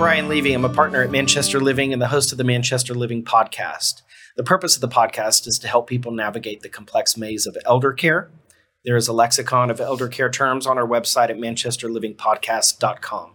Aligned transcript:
Brian 0.00 0.28
Levy. 0.30 0.54
I'm 0.54 0.64
a 0.64 0.70
partner 0.70 1.02
at 1.02 1.10
Manchester 1.10 1.60
Living 1.60 1.92
and 1.92 2.00
the 2.00 2.08
host 2.08 2.32
of 2.32 2.38
the 2.38 2.44
Manchester 2.44 2.94
Living 2.94 3.22
podcast. 3.22 4.00
The 4.34 4.42
purpose 4.42 4.74
of 4.74 4.80
the 4.80 4.88
podcast 4.88 5.46
is 5.46 5.58
to 5.58 5.68
help 5.68 5.88
people 5.88 6.10
navigate 6.10 6.62
the 6.62 6.70
complex 6.70 7.18
maze 7.18 7.46
of 7.46 7.54
elder 7.66 7.92
care. 7.92 8.30
There 8.82 8.96
is 8.96 9.08
a 9.08 9.12
lexicon 9.12 9.70
of 9.70 9.78
elder 9.78 10.08
care 10.08 10.30
terms 10.30 10.66
on 10.66 10.78
our 10.78 10.86
website 10.86 11.28
at 11.28 11.36
manchesterlivingpodcast.com. 11.36 13.32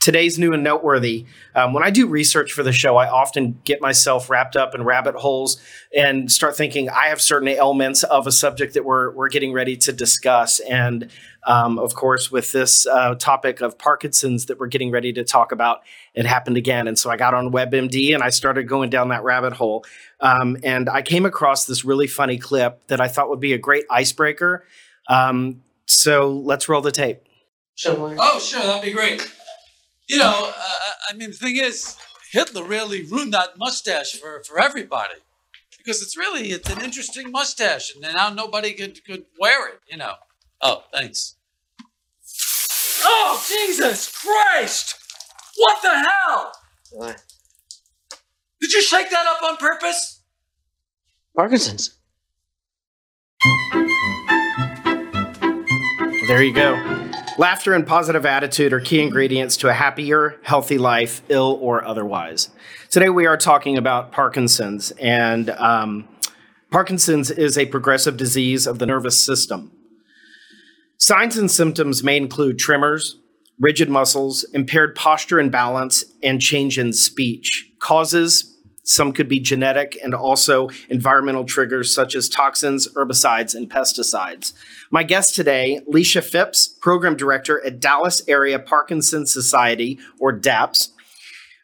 Today's 0.00 0.38
new 0.38 0.54
and 0.54 0.64
noteworthy. 0.64 1.26
Um, 1.54 1.74
when 1.74 1.84
I 1.84 1.90
do 1.90 2.06
research 2.06 2.54
for 2.54 2.62
the 2.62 2.72
show, 2.72 2.96
I 2.96 3.06
often 3.06 3.60
get 3.64 3.82
myself 3.82 4.30
wrapped 4.30 4.56
up 4.56 4.74
in 4.74 4.82
rabbit 4.82 5.14
holes 5.14 5.60
and 5.94 6.32
start 6.32 6.56
thinking 6.56 6.88
I 6.88 7.08
have 7.08 7.20
certain 7.20 7.48
elements 7.48 8.02
of 8.02 8.26
a 8.26 8.32
subject 8.32 8.72
that 8.74 8.86
we're, 8.86 9.10
we're 9.10 9.28
getting 9.28 9.52
ready 9.52 9.76
to 9.76 9.92
discuss. 9.92 10.58
And 10.60 11.10
um, 11.46 11.78
of 11.78 11.94
course, 11.94 12.32
with 12.32 12.50
this 12.50 12.86
uh, 12.86 13.14
topic 13.16 13.60
of 13.60 13.76
Parkinson's 13.76 14.46
that 14.46 14.58
we're 14.58 14.68
getting 14.68 14.90
ready 14.90 15.12
to 15.12 15.22
talk 15.22 15.52
about, 15.52 15.82
it 16.14 16.24
happened 16.24 16.56
again. 16.56 16.88
And 16.88 16.98
so 16.98 17.10
I 17.10 17.18
got 17.18 17.34
on 17.34 17.52
WebMD 17.52 18.14
and 18.14 18.22
I 18.22 18.30
started 18.30 18.66
going 18.66 18.88
down 18.88 19.10
that 19.10 19.22
rabbit 19.22 19.52
hole. 19.52 19.84
Um, 20.20 20.56
and 20.62 20.88
I 20.88 21.02
came 21.02 21.26
across 21.26 21.66
this 21.66 21.84
really 21.84 22.06
funny 22.06 22.38
clip 22.38 22.86
that 22.86 23.02
I 23.02 23.08
thought 23.08 23.28
would 23.28 23.40
be 23.40 23.52
a 23.52 23.58
great 23.58 23.84
icebreaker. 23.90 24.64
Um, 25.08 25.60
so 25.84 26.30
let's 26.30 26.70
roll 26.70 26.80
the 26.80 26.90
tape. 26.90 27.22
Oh, 28.18 28.38
sure, 28.38 28.62
that'd 28.62 28.82
be 28.82 28.92
great. 28.92 29.30
You 30.10 30.18
know, 30.18 30.52
uh, 30.52 30.92
I 31.08 31.12
mean, 31.14 31.30
the 31.30 31.36
thing 31.36 31.56
is, 31.56 31.96
Hitler 32.32 32.64
really 32.64 33.04
ruined 33.04 33.32
that 33.32 33.56
mustache 33.56 34.14
for, 34.14 34.42
for 34.42 34.60
everybody 34.60 35.14
because 35.78 36.02
it's 36.02 36.16
really 36.16 36.50
it's 36.50 36.68
an 36.68 36.82
interesting 36.82 37.30
mustache, 37.30 37.94
and 37.94 38.02
now 38.02 38.28
nobody 38.28 38.72
could 38.72 39.04
could 39.04 39.26
wear 39.38 39.68
it. 39.68 39.78
You 39.88 39.98
know. 39.98 40.14
Oh, 40.60 40.82
thanks. 40.92 41.36
Oh, 43.04 43.40
Jesus 43.48 44.10
Christ! 44.10 44.96
What 45.56 45.80
the 45.80 45.90
hell? 45.90 46.52
What? 46.90 47.22
Did 48.60 48.72
you 48.72 48.82
shake 48.82 49.10
that 49.10 49.26
up 49.28 49.44
on 49.44 49.58
purpose? 49.58 50.22
Parkinson's. 51.36 51.96
There 56.26 56.42
you 56.42 56.52
go. 56.52 56.99
Laughter 57.40 57.72
and 57.72 57.86
positive 57.86 58.26
attitude 58.26 58.70
are 58.74 58.80
key 58.80 59.00
ingredients 59.00 59.56
to 59.56 59.70
a 59.70 59.72
happier, 59.72 60.38
healthy 60.42 60.76
life, 60.76 61.22
ill 61.30 61.58
or 61.62 61.82
otherwise. 61.82 62.50
Today 62.90 63.08
we 63.08 63.24
are 63.24 63.38
talking 63.38 63.78
about 63.78 64.12
Parkinson's, 64.12 64.90
and 65.00 65.48
um, 65.48 66.06
Parkinson's 66.70 67.30
is 67.30 67.56
a 67.56 67.64
progressive 67.64 68.18
disease 68.18 68.66
of 68.66 68.78
the 68.78 68.84
nervous 68.84 69.18
system. 69.24 69.72
Signs 70.98 71.38
and 71.38 71.50
symptoms 71.50 72.04
may 72.04 72.18
include 72.18 72.58
tremors, 72.58 73.16
rigid 73.58 73.88
muscles, 73.88 74.44
impaired 74.52 74.94
posture 74.94 75.38
and 75.38 75.50
balance, 75.50 76.04
and 76.22 76.42
change 76.42 76.78
in 76.78 76.92
speech. 76.92 77.70
Causes 77.78 78.54
some 78.82 79.12
could 79.12 79.28
be 79.28 79.40
genetic 79.40 79.98
and 80.02 80.14
also 80.14 80.68
environmental 80.88 81.44
triggers 81.44 81.94
such 81.94 82.14
as 82.14 82.28
toxins, 82.28 82.88
herbicides, 82.94 83.54
and 83.54 83.70
pesticides. 83.70 84.52
My 84.90 85.02
guest 85.02 85.34
today, 85.34 85.80
Leisha 85.88 86.22
Phipps, 86.22 86.68
Program 86.68 87.16
Director 87.16 87.64
at 87.64 87.80
Dallas 87.80 88.22
Area 88.26 88.58
Parkinson's 88.58 89.32
Society, 89.32 89.98
or 90.18 90.32
DAPS. 90.32 90.92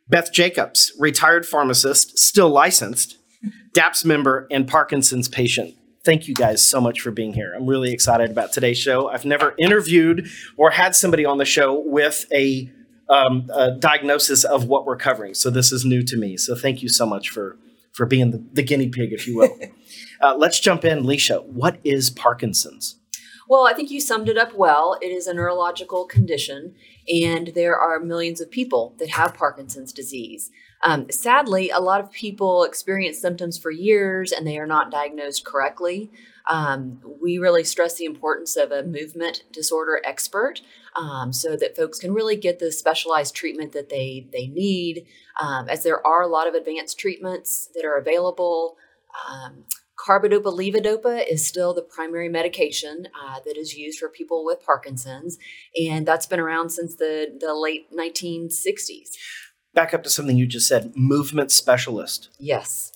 Beth 0.09 0.33
Jacobs, 0.33 0.93
retired 1.01 1.45
pharmacist, 1.45 2.19
still 2.19 2.49
licensed, 2.49 3.19
DAPS 3.73 4.05
member, 4.05 4.47
and 4.51 4.69
Parkinson's 4.69 5.29
patient. 5.29 5.75
Thank 6.05 6.29
you 6.29 6.35
guys 6.35 6.65
so 6.65 6.81
much 6.81 7.01
for 7.01 7.11
being 7.11 7.33
here. 7.33 7.53
I'm 7.57 7.67
really 7.67 7.93
excited 7.93 8.31
about 8.31 8.53
today's 8.53 8.79
show. 8.79 9.09
I've 9.09 9.25
never 9.25 9.57
interviewed 9.59 10.29
or 10.57 10.71
had 10.71 10.95
somebody 10.95 11.25
on 11.25 11.39
the 11.39 11.45
show 11.45 11.83
with 11.85 12.27
a 12.33 12.71
um, 13.09 13.51
a 13.55 13.73
diagnosis 13.73 14.45
of 14.45 14.65
what 14.65 14.85
we're 14.87 14.97
covering. 14.97 15.35
So 15.35 15.51
this 15.51 15.73
is 15.73 15.85
new 15.85 16.03
to 16.03 16.17
me. 16.17 16.37
So 16.37 16.55
thank 16.55 16.83
you 16.83 16.89
so 16.89 17.07
much 17.07 17.31
for 17.31 17.57
for 17.93 18.05
being 18.05 18.31
the, 18.31 18.45
the 18.53 18.63
guinea 18.63 18.89
pig, 18.89 19.13
if 19.13 19.27
you 19.27 19.37
will. 19.37 19.59
uh, 20.21 20.37
let's 20.37 20.61
jump 20.61 20.85
in, 20.85 21.05
Leisha. 21.05 21.43
What 21.47 21.79
is 21.83 22.11
Parkinson's? 22.11 22.97
Well, 23.49 23.67
I 23.67 23.73
think 23.73 23.91
you 23.91 24.01
summed 24.01 24.29
it 24.29 24.37
up 24.37 24.55
well. 24.55 24.99
It 25.01 25.07
is 25.07 25.27
a 25.27 25.33
neurological 25.33 26.05
condition, 26.05 26.75
and 27.09 27.49
there 27.55 27.79
are 27.79 27.99
millions 28.01 28.41
of 28.41 28.51
people 28.51 28.95
that 28.99 29.11
have 29.11 29.35
Parkinson's 29.35 29.93
disease. 29.93 30.51
Um, 30.83 31.11
sadly, 31.11 31.71
a 31.71 31.81
lot 31.81 32.01
of 32.01 32.13
people 32.13 32.65
experience 32.65 33.19
symptoms 33.19 33.59
for 33.59 33.71
years 33.71 34.33
and 34.33 34.47
they 34.47 34.59
are 34.59 34.67
not 34.67 34.91
diagnosed 34.91 35.45
correctly. 35.45 36.11
Um, 36.49 37.01
we 37.21 37.39
really 37.39 37.65
stress 37.65 37.97
the 37.97 38.05
importance 38.05 38.57
of 38.57 38.71
a 38.71 38.85
movement 38.85 39.43
disorder 39.53 40.01
expert 40.05 40.61
um, 40.95 41.33
so 41.33 41.57
that 41.57 41.77
folks 41.77 41.99
can 41.99 42.13
really 42.13 42.37
get 42.37 42.59
the 42.59 42.71
specialized 42.71 43.35
treatment 43.35 43.73
that 43.73 43.89
they, 43.89 44.29
they 44.33 44.47
need, 44.47 45.07
um, 45.41 45.69
as 45.69 45.83
there 45.83 46.07
are 46.07 46.23
a 46.23 46.29
lot 46.29 46.47
of 46.47 46.55
advanced 46.55 46.99
treatments 46.99 47.69
that 47.75 47.85
are 47.85 47.97
available. 47.97 48.77
Um, 49.29 49.65
carbidopa 49.99 50.45
levodopa 50.45 51.27
is 51.29 51.45
still 51.45 51.75
the 51.75 51.83
primary 51.83 52.29
medication 52.29 53.09
uh, 53.21 53.41
that 53.45 53.57
is 53.57 53.75
used 53.75 53.99
for 53.99 54.09
people 54.09 54.45
with 54.45 54.65
Parkinson's, 54.65 55.39
and 55.81 56.07
that's 56.07 56.27
been 56.27 56.41
around 56.41 56.71
since 56.71 56.97
the, 56.97 57.37
the 57.41 57.55
late 57.55 57.91
1960s. 57.93 59.11
Back 59.77 59.93
up 59.93 60.03
to 60.05 60.11
something 60.11 60.39
you 60.39 60.47
just 60.47 60.67
said 60.67 60.97
movement 60.97 61.53
specialist. 61.53 62.31
Yes. 62.39 62.93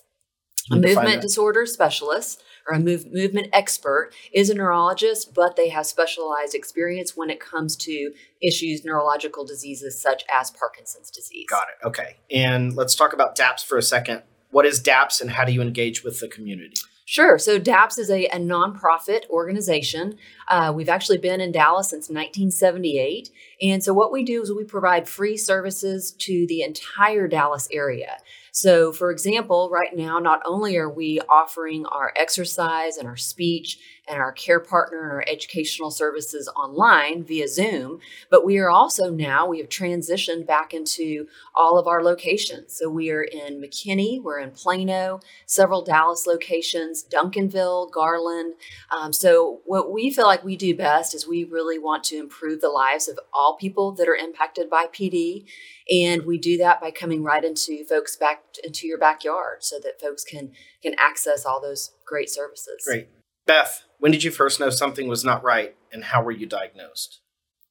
A 0.73 0.77
movement 0.77 1.21
disorder 1.21 1.67
specialist 1.67 2.43
or 2.67 2.77
a 2.77 2.81
move, 2.81 3.13
movement 3.13 3.49
expert 3.53 4.13
is 4.33 4.49
a 4.49 4.55
neurologist, 4.55 5.35
but 5.35 5.57
they 5.57 5.69
have 5.69 5.85
specialized 5.85 6.55
experience 6.55 7.15
when 7.15 7.29
it 7.29 7.39
comes 7.39 7.77
to 7.77 8.13
issues, 8.41 8.83
neurological 8.83 9.45
diseases 9.45 10.01
such 10.01 10.25
as 10.35 10.51
Parkinson's 10.53 11.11
disease. 11.11 11.47
Got 11.51 11.67
it. 11.69 11.87
Okay. 11.87 12.17
And 12.31 12.75
let's 12.75 12.95
talk 12.95 13.13
about 13.13 13.37
DAPS 13.37 13.63
for 13.63 13.77
a 13.77 13.83
second. 13.83 14.23
What 14.51 14.65
is 14.65 14.81
DAPS 14.81 15.21
and 15.21 15.33
how 15.33 15.45
do 15.45 15.53
you 15.53 15.61
engage 15.61 16.03
with 16.03 16.19
the 16.21 16.29
community? 16.29 16.81
Sure. 17.11 17.41
So 17.41 17.59
DAPS 17.59 17.99
is 17.99 18.09
a, 18.09 18.27
a 18.27 18.37
nonprofit 18.37 19.29
organization. 19.31 20.17
Uh, 20.47 20.73
we've 20.73 20.89
actually 20.89 21.19
been 21.19 21.41
in 21.41 21.51
Dallas 21.51 21.91
since 21.91 22.09
1978. 22.09 23.31
And 23.61 23.83
so 23.83 23.93
what 23.93 24.13
we 24.13 24.23
do 24.23 24.41
is 24.41 24.53
we 24.53 24.63
provide 24.63 25.09
free 25.09 25.37
services 25.37 26.13
to 26.13 26.47
the 26.47 26.63
entire 26.63 27.27
Dallas 27.27 27.67
area. 27.73 28.19
So, 28.53 28.93
for 28.93 29.11
example, 29.11 29.71
right 29.73 29.91
now, 29.93 30.21
not 30.21 30.41
only 30.47 30.77
are 30.77 30.89
we 30.89 31.19
offering 31.29 31.85
our 31.87 32.13
exercise 32.15 32.97
and 32.97 33.09
our 33.09 33.17
speech 33.17 33.81
and 34.11 34.19
our 34.19 34.33
care 34.33 34.59
partner 34.59 35.03
and 35.03 35.13
our 35.13 35.25
educational 35.29 35.91
services 35.91 36.49
online 36.57 37.23
via 37.23 37.47
Zoom, 37.47 38.01
but 38.29 38.45
we 38.45 38.59
are 38.59 38.71
also 38.71 39.09
now, 39.09 39.47
we 39.47 39.59
have 39.59 39.69
transitioned 39.69 40.47
back 40.47 40.75
into 40.75 41.29
all 41.55 41.79
of 41.79 41.87
our 41.87 42.03
locations. 42.03 42.77
So, 42.77 42.91
we 42.91 43.11
are 43.11 43.23
in 43.23 43.63
McKinney, 43.63 44.21
we're 44.21 44.41
in 44.41 44.51
Plano, 44.51 45.21
several 45.47 45.83
Dallas 45.83 46.27
locations, 46.27 47.05
Duncanville, 47.05 47.93
Garland. 47.93 48.55
Um, 48.91 49.13
so, 49.13 49.61
what 49.65 49.93
we 49.93 50.11
feel 50.11 50.27
like 50.27 50.43
we 50.45 50.57
do 50.57 50.75
best 50.75 51.15
is 51.15 51.29
we 51.29 51.45
really 51.45 51.79
want 51.79 52.03
to 52.05 52.17
improve 52.17 52.61
the 52.61 52.69
lives 52.69 53.07
of 53.09 53.19
all 53.33 53.57
people 53.57 53.93
that 53.93 54.09
are 54.09 54.17
impacted 54.17 54.69
by 54.69 54.87
PD. 54.87 55.45
And 55.91 56.25
we 56.25 56.39
do 56.39 56.57
that 56.59 56.81
by 56.81 56.91
coming 56.91 57.23
right 57.23 57.45
into 57.45 57.85
folks 57.85 58.17
back 58.17 58.43
into 58.65 58.87
your 58.87 58.99
backyard 58.99 59.63
so 59.63 59.79
that 59.83 60.01
folks 60.01 60.25
can 60.25 60.53
can 60.83 60.95
access 60.99 61.45
all 61.45 61.61
those 61.61 61.93
great 62.05 62.31
services. 62.31 62.85
Great. 62.85 63.09
Beth, 63.47 63.85
when 63.99 64.13
did 64.13 64.25
you 64.25 64.31
first 64.31 64.61
know 64.61 64.71
something 64.71 65.09
was 65.09 65.25
not 65.25 65.43
right 65.43 65.77
and 65.93 66.05
how 66.05 66.23
were 66.23 66.31
you 66.31 66.47
diagnosed? 66.47 67.21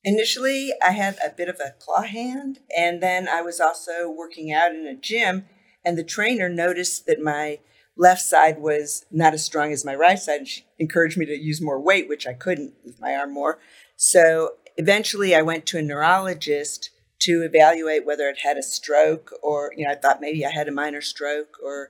Initially, 0.04 0.72
I 0.86 0.92
had 0.92 1.18
a 1.26 1.30
bit 1.30 1.50
of 1.50 1.60
a 1.60 1.74
claw 1.78 2.04
hand, 2.04 2.60
and 2.76 3.04
then 3.04 3.28
I 3.28 3.42
was 3.42 3.60
also 3.60 4.10
working 4.10 4.52
out 4.52 4.72
in 4.74 4.88
a 4.88 4.96
gym, 4.96 5.46
and 5.84 5.98
the 5.98 6.06
trainer 6.06 6.48
noticed 6.48 7.06
that 7.06 7.22
my 7.22 7.60
left 7.98 8.22
side 8.22 8.60
was 8.60 9.06
not 9.12 9.34
as 9.34 9.44
strong 9.44 9.74
as 9.74 9.84
my 9.84 9.94
right 9.94 10.18
side, 10.18 10.40
and 10.40 10.48
she 10.48 10.66
encouraged 10.78 11.18
me 11.18 11.26
to 11.26 11.38
use 11.38 11.62
more 11.62 11.82
weight, 11.82 12.08
which 12.08 12.26
I 12.26 12.34
couldn't 12.34 12.76
with 12.86 13.02
my 13.02 13.14
arm 13.14 13.34
more. 13.34 13.60
So 13.98 14.52
eventually, 14.78 15.36
I 15.36 15.42
went 15.42 15.66
to 15.68 15.78
a 15.78 15.82
neurologist 15.82 16.92
to 17.24 17.44
evaluate 17.44 18.06
whether 18.06 18.30
it 18.30 18.40
had 18.44 18.58
a 18.58 18.64
stroke, 18.64 19.34
or 19.44 19.74
you 19.76 19.86
know, 19.86 19.92
I 19.92 19.96
thought 19.96 20.22
maybe 20.22 20.46
I 20.46 20.52
had 20.52 20.70
a 20.70 20.74
minor 20.74 21.02
stroke 21.02 21.58
or 21.62 21.90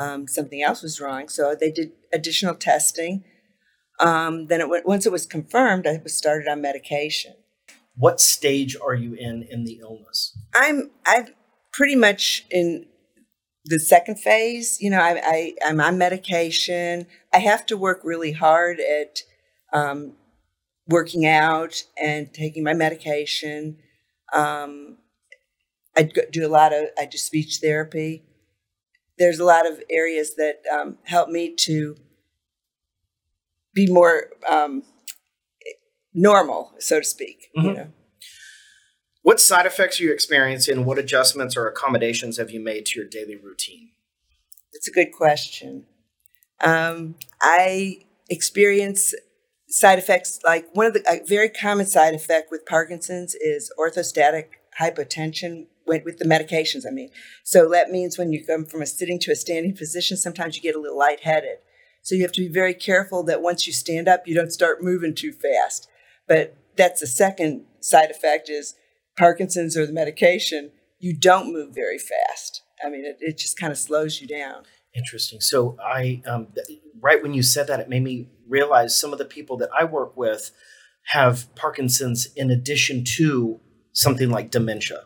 um, 0.00 0.26
something 0.26 0.62
else 0.62 0.82
was 0.82 1.00
wrong. 1.00 1.28
So 1.28 1.54
they 1.54 1.70
did 1.70 1.92
additional 2.12 2.54
testing. 2.54 3.22
Um, 4.00 4.46
then 4.46 4.62
it 4.62 4.68
went, 4.68 4.86
once 4.86 5.04
it 5.04 5.12
was 5.12 5.26
confirmed, 5.26 5.86
I 5.86 6.00
was 6.02 6.16
started 6.16 6.48
on 6.48 6.62
medication. 6.62 7.34
What 7.96 8.18
stage 8.18 8.76
are 8.82 8.94
you 8.94 9.12
in 9.12 9.42
in 9.50 9.64
the 9.64 9.80
illness? 9.82 10.36
I'm 10.54 10.90
I've 11.06 11.34
pretty 11.70 11.96
much 11.96 12.46
in 12.50 12.86
the 13.66 13.78
second 13.78 14.18
phase. 14.18 14.78
You 14.80 14.88
know, 14.88 15.00
I, 15.00 15.20
I 15.22 15.54
I'm 15.66 15.80
on 15.80 15.98
medication. 15.98 17.06
I 17.34 17.40
have 17.40 17.66
to 17.66 17.76
work 17.76 18.00
really 18.02 18.32
hard 18.32 18.80
at 18.80 19.20
um, 19.74 20.14
working 20.86 21.26
out 21.26 21.82
and 22.02 22.32
taking 22.32 22.64
my 22.64 22.72
medication. 22.72 23.76
Um, 24.34 24.96
I 25.94 26.04
do 26.04 26.46
a 26.46 26.48
lot 26.48 26.72
of 26.72 26.84
I 26.98 27.04
do 27.04 27.18
speech 27.18 27.58
therapy. 27.60 28.24
There's 29.20 29.38
a 29.38 29.44
lot 29.44 29.70
of 29.70 29.82
areas 29.90 30.34
that 30.36 30.62
um, 30.72 30.96
help 31.04 31.28
me 31.28 31.54
to 31.56 31.94
be 33.74 33.86
more 33.86 34.30
um, 34.50 34.82
normal, 36.14 36.72
so 36.78 37.00
to 37.00 37.04
speak. 37.04 37.50
You 37.54 37.62
Mhm. 37.62 37.74
know. 37.76 37.92
What 39.22 39.38
side 39.38 39.66
effects 39.66 40.00
are 40.00 40.04
you 40.04 40.12
experiencing 40.12 40.78
and 40.78 40.86
what 40.86 40.98
adjustments 40.98 41.54
or 41.54 41.68
accommodations 41.68 42.38
have 42.38 42.50
you 42.50 42.60
made 42.60 42.86
to 42.86 42.98
your 42.98 43.06
daily 43.06 43.36
routine? 43.36 43.92
It's 44.72 44.88
a 44.88 44.90
good 44.90 45.12
question. 45.12 45.84
Um, 46.60 47.16
I 47.42 48.06
experience 48.30 49.14
side 49.68 49.98
effects 49.98 50.40
like 50.44 50.74
one 50.74 50.86
of 50.86 50.94
the 50.94 51.02
a 51.06 51.20
very 51.26 51.50
common 51.50 51.84
side 51.84 52.14
effect 52.14 52.50
with 52.50 52.64
Parkinson's 52.64 53.34
is 53.34 53.70
orthostatic 53.78 54.46
hypotension 54.80 55.66
went 55.86 56.04
with 56.04 56.18
the 56.18 56.24
medications. 56.24 56.86
I 56.86 56.90
mean, 56.90 57.10
so 57.44 57.68
that 57.70 57.90
means 57.90 58.16
when 58.16 58.32
you 58.32 58.44
come 58.44 58.64
from 58.64 58.82
a 58.82 58.86
sitting 58.86 59.18
to 59.20 59.32
a 59.32 59.36
standing 59.36 59.76
position, 59.76 60.16
sometimes 60.16 60.56
you 60.56 60.62
get 60.62 60.76
a 60.76 60.80
little 60.80 60.98
lightheaded. 60.98 61.58
So 62.02 62.14
you 62.14 62.22
have 62.22 62.32
to 62.32 62.40
be 62.40 62.48
very 62.48 62.74
careful 62.74 63.22
that 63.24 63.42
once 63.42 63.66
you 63.66 63.72
stand 63.72 64.08
up, 64.08 64.26
you 64.26 64.34
don't 64.34 64.52
start 64.52 64.82
moving 64.82 65.14
too 65.14 65.32
fast. 65.32 65.88
But 66.26 66.56
that's 66.76 67.00
the 67.00 67.06
second 67.06 67.64
side 67.80 68.10
effect 68.10 68.48
is 68.48 68.74
Parkinson's 69.18 69.76
or 69.76 69.86
the 69.86 69.92
medication. 69.92 70.70
You 70.98 71.14
don't 71.16 71.52
move 71.52 71.74
very 71.74 71.98
fast. 71.98 72.62
I 72.84 72.88
mean, 72.88 73.04
it, 73.04 73.18
it 73.20 73.36
just 73.36 73.58
kind 73.58 73.70
of 73.70 73.78
slows 73.78 74.20
you 74.20 74.26
down. 74.26 74.62
Interesting. 74.94 75.40
So 75.40 75.76
I, 75.84 76.22
um, 76.26 76.48
th- 76.54 76.80
right 77.00 77.22
when 77.22 77.34
you 77.34 77.42
said 77.42 77.66
that, 77.66 77.80
it 77.80 77.88
made 77.88 78.02
me 78.02 78.28
realize 78.48 78.98
some 78.98 79.12
of 79.12 79.18
the 79.18 79.24
people 79.24 79.56
that 79.58 79.68
I 79.78 79.84
work 79.84 80.16
with 80.16 80.52
have 81.06 81.54
Parkinson's 81.54 82.28
in 82.34 82.50
addition 82.50 83.04
to 83.16 83.60
something 83.92 84.30
like 84.30 84.50
dementia. 84.50 85.04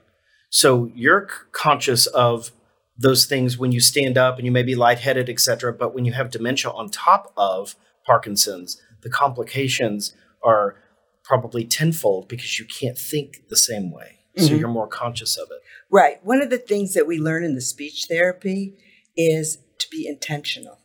So 0.51 0.91
you're 0.95 1.29
c- 1.29 1.35
conscious 1.53 2.07
of 2.07 2.53
those 2.97 3.27
things 3.27 3.59
when 3.59 3.73
you 3.73 3.81
stand 3.81 4.17
up 4.17 4.37
and 4.37 4.47
you 4.47 4.53
may 4.53 4.63
be 4.63 4.75
lightheaded, 4.77 5.29
et 5.29 5.41
cetera. 5.41 5.73
But 5.73 5.95
when 5.95 6.05
you 6.05 6.13
have 6.13 6.31
dementia 6.31 6.71
on 6.71 6.91
top 6.91 7.33
of 7.37 7.75
Parkinson's, 8.07 8.81
the 9.03 9.11
complications 9.11 10.15
are 10.45 10.77
probably 11.25 11.65
tenfold 11.65 12.29
because 12.29 12.59
you 12.59 12.67
can't 12.67 12.99
think 12.99 13.49
the 13.49 13.57
same 13.57 13.91
way. 13.91 14.21
So 14.37 14.49
Mhm. 14.49 14.61
you're 14.61 14.69
more 14.69 14.87
conscious 14.89 15.37
of 15.37 15.49
it. 15.51 15.61
Right. 15.91 16.25
One 16.25 16.43
of 16.43 16.51
the 16.51 16.59
things 16.59 16.95
that 16.95 17.07
we 17.07 17.19
learn 17.19 17.45
in 17.45 17.55
the 17.55 17.61
speech 17.61 18.07
therapy 18.09 18.77
is 19.17 19.59
to 19.79 19.89
be 19.91 20.07
intentional 20.07 20.79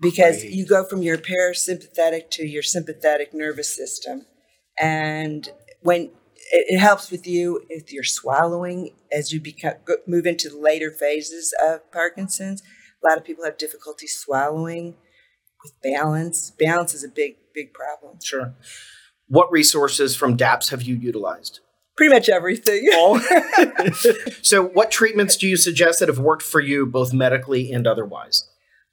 because 0.00 0.40
Great. 0.40 0.52
you 0.52 0.64
go 0.66 0.84
from 0.84 1.02
your 1.02 1.18
parasympathetic 1.18 2.30
to 2.30 2.46
your 2.46 2.62
sympathetic 2.62 3.34
nervous 3.34 3.68
system. 3.74 4.26
And 4.78 5.50
when 5.82 6.10
it, 6.52 6.74
it 6.74 6.78
helps 6.78 7.10
with 7.10 7.26
you 7.26 7.62
if 7.68 7.92
you're 7.92 8.04
swallowing 8.04 8.94
as 9.12 9.32
you 9.32 9.40
become, 9.40 9.74
move 10.06 10.26
into 10.26 10.48
the 10.48 10.58
later 10.58 10.90
phases 10.90 11.54
of 11.66 11.90
Parkinson's. 11.92 12.62
A 13.02 13.08
lot 13.08 13.18
of 13.18 13.24
people 13.24 13.44
have 13.44 13.58
difficulty 13.58 14.06
swallowing 14.06 14.96
with 15.62 15.72
balance. 15.82 16.50
Balance 16.58 16.94
is 16.94 17.04
a 17.04 17.08
big, 17.08 17.36
big 17.54 17.72
problem. 17.72 18.18
Sure. 18.22 18.54
What 19.28 19.50
resources 19.52 20.16
from 20.16 20.36
DAPS 20.36 20.70
have 20.70 20.82
you 20.82 20.96
utilized? 20.96 21.60
Pretty 21.96 22.14
much 22.14 22.28
everything. 22.28 22.88
so, 24.42 24.64
what 24.64 24.90
treatments 24.90 25.36
do 25.36 25.48
you 25.48 25.56
suggest 25.56 25.98
that 26.00 26.08
have 26.08 26.18
worked 26.18 26.44
for 26.44 26.60
you, 26.60 26.86
both 26.86 27.12
medically 27.12 27.72
and 27.72 27.86
otherwise? 27.86 28.48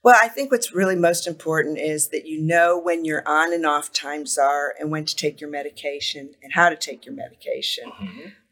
Well, 0.05 0.15
I 0.21 0.27
think 0.27 0.51
what's 0.51 0.71
really 0.71 0.95
most 0.95 1.25
important 1.25 1.79
is 1.79 2.09
that 2.09 2.27
you 2.27 2.39
know 2.39 2.77
when 2.77 3.05
your 3.05 3.27
on 3.27 3.51
and 3.51 3.65
off 3.65 3.91
times 3.91 4.37
are 4.37 4.75
and 4.79 4.91
when 4.91 5.03
to 5.05 5.15
take 5.15 5.41
your 5.41 5.49
medication 5.49 6.35
and 6.43 6.53
how 6.53 6.69
to 6.69 6.75
take 6.75 7.07
your 7.07 7.15
medication. 7.15 7.91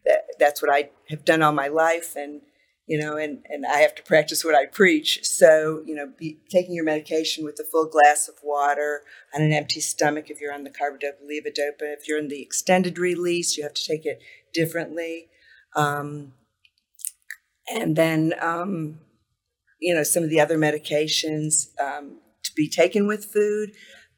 That, 0.03 0.23
that's 0.39 0.63
what 0.63 0.73
I 0.73 0.89
have 1.09 1.23
done 1.23 1.43
all 1.43 1.51
my 1.51 1.67
life 1.67 2.15
and 2.15 2.41
you 2.87 2.99
know 2.99 3.17
and, 3.17 3.45
and 3.49 3.67
I 3.67 3.77
have 3.77 3.93
to 3.95 4.01
practice 4.01 4.43
what 4.43 4.55
I 4.55 4.65
preach. 4.65 5.23
So, 5.25 5.83
you 5.85 5.93
know, 5.93 6.11
be, 6.17 6.39
taking 6.49 6.73
your 6.73 6.85
medication 6.85 7.45
with 7.45 7.59
a 7.59 7.63
full 7.63 7.85
glass 7.85 8.27
of 8.27 8.33
water 8.41 9.03
on 9.35 9.43
an 9.43 9.53
empty 9.53 9.79
stomach 9.79 10.31
if 10.31 10.41
you're 10.41 10.51
on 10.51 10.63
the 10.63 10.71
carbidopa 10.71 11.21
levodopa. 11.23 11.83
If 11.83 12.07
you're 12.07 12.17
in 12.17 12.29
the 12.29 12.41
extended 12.41 12.97
release, 12.97 13.57
you 13.57 13.63
have 13.63 13.75
to 13.75 13.85
take 13.85 14.07
it 14.07 14.23
differently. 14.55 15.27
Um, 15.75 16.33
and 17.71 17.95
then 17.95 18.33
um, 18.41 19.01
you 19.83 19.93
know 19.93 20.03
some 20.03 20.23
of 20.23 20.29
the 20.29 20.39
other 20.39 20.57
medications 20.57 21.67
um, 21.79 22.19
to 22.43 22.51
be 22.55 22.69
taken 22.69 23.05
with 23.05 23.25
food. 23.25 23.73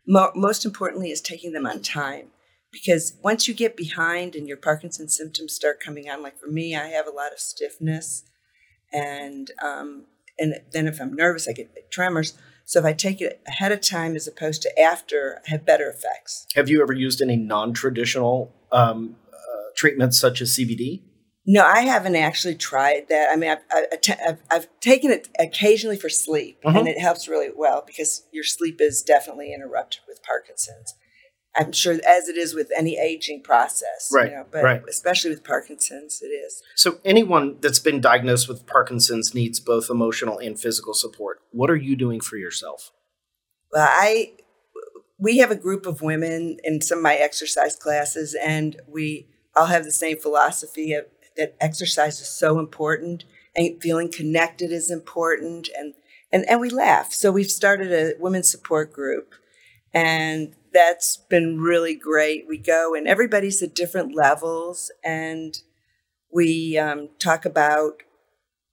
Mo- 0.08 0.32
most 0.36 0.64
importantly 0.64 1.10
is 1.10 1.20
taking 1.20 1.52
them 1.52 1.66
on 1.66 1.82
time 1.82 2.28
because 2.72 3.16
once 3.24 3.48
you 3.48 3.54
get 3.54 3.76
behind 3.76 4.36
and 4.36 4.48
your 4.48 4.58
parkinson's 4.58 5.18
symptoms 5.18 5.54
start 5.54 5.80
coming 5.80 6.08
on 6.08 6.22
like 6.22 6.38
for 6.38 6.48
me 6.48 6.76
i 6.76 6.88
have 6.88 7.08
a 7.08 7.12
lot 7.12 7.34
of 7.34 7.40
stiffness. 7.40 8.24
And 8.94 9.52
um, 9.62 10.06
and 10.38 10.56
then 10.72 10.88
if 10.88 11.02
i'm 11.02 11.14
nervous 11.14 11.48
i 11.48 11.54
get 11.54 11.92
tremors. 11.92 12.38
So 12.66 12.80
if 12.80 12.86
i 12.86 12.94
take 12.94 13.20
it 13.20 13.42
ahead 13.48 13.72
of 13.72 13.82
time 13.82 14.16
as 14.16 14.28
opposed 14.28 14.62
to 14.62 14.80
after 14.80 15.42
i 15.48 15.50
have 15.50 15.66
better 15.66 15.90
effects. 15.90 16.46
Have 16.56 16.70
you 16.70 16.82
ever 16.84 16.94
used 16.94 17.22
any 17.22 17.38
non 17.38 17.74
traditional 17.74 18.54
um, 18.72 19.16
uh, 19.34 19.72
treatments 19.76 20.20
such 20.20 20.42
as 20.42 20.52
CBD? 20.52 21.02
No, 21.48 21.64
I 21.64 21.82
haven't 21.82 22.16
actually 22.16 22.56
tried 22.56 23.08
that. 23.10 23.30
I 23.32 23.36
mean, 23.36 23.52
I've, 23.52 23.60
I've, 24.26 24.40
I've, 24.50 24.68
taken 24.80 25.12
it 25.12 25.30
occasionally 25.40 25.98
for 25.98 26.10
sleep, 26.10 26.60
Mhm. 26.64 26.80
and 26.80 26.88
it 26.88 27.00
helps 27.00 27.28
really 27.28 27.50
well 27.56 27.84
because 27.86 28.24
your 28.32 28.44
sleep 28.44 28.82
is 28.82 29.02
definitely 29.04 29.54
interrupted 29.54 30.02
with 30.08 30.24
Parkinson's. 30.24 30.96
I'm 31.58 31.72
sure, 31.72 31.94
as 32.06 32.28
it 32.28 32.36
is 32.36 32.54
with 32.54 32.70
any 32.76 32.98
aging 32.98 33.42
process, 33.42 34.10
Right, 34.12 34.32
You 34.32 34.38
know, 34.38 34.46
but 34.52 34.64
right. 34.64 34.82
especially 34.90 35.30
with 35.30 35.44
Parkinson's, 35.44 36.22
it 36.22 36.28
is. 36.28 36.62
So, 36.76 37.00
anyone 37.06 37.58
that's 37.62 37.80
been 37.80 38.02
diagnosed 38.02 38.50
with 38.50 38.66
Parkinson's 38.66 39.34
needs 39.34 39.60
both 39.60 39.90
emotional 39.90 40.38
and 40.38 40.60
physical 40.60 40.94
support. 40.94 41.42
What 41.52 41.70
are 41.70 41.76
you 41.78 41.96
doing 41.96 42.20
for 42.20 42.36
yourself? 42.38 42.92
Well, 43.72 43.88
I 43.90 44.34
we 45.18 45.38
have 45.38 45.50
a 45.52 45.56
group 45.56 45.86
of 45.86 46.02
women 46.02 46.58
in 46.64 46.82
some 46.82 46.98
of 46.98 47.04
my 47.04 47.16
exercise 47.16 47.76
classes, 47.76 48.36
and 48.36 48.82
we 48.88 49.28
all 49.56 49.68
have 49.68 49.86
the 49.86 49.92
same 49.92 50.18
philosophy 50.18 50.92
of, 50.94 51.06
that 51.38 51.56
exercise 51.60 52.20
is 52.20 52.28
so 52.28 52.60
important, 52.60 53.26
and 53.56 53.82
feeling 53.82 54.12
connected 54.12 54.72
is 54.72 54.92
important, 54.92 55.70
and 55.78 55.94
and 56.32 56.46
and 56.50 56.60
we 56.60 56.70
laugh. 56.70 57.14
So 57.14 57.32
we've 57.32 57.52
started 57.52 57.92
a 57.92 58.14
women's 58.20 58.50
support 58.50 58.92
group, 58.92 59.34
and 59.94 60.56
that's 60.74 61.18
been 61.18 61.60
really 61.60 61.96
great. 61.96 62.46
We 62.48 62.58
go, 62.58 62.94
and 62.96 63.08
everybody's 63.08 63.62
at 63.62 63.76
different 63.76 64.16
levels, 64.16 64.92
and 65.04 65.58
we 66.34 66.78
um, 66.78 67.10
talk 67.20 67.46
about 67.46 68.04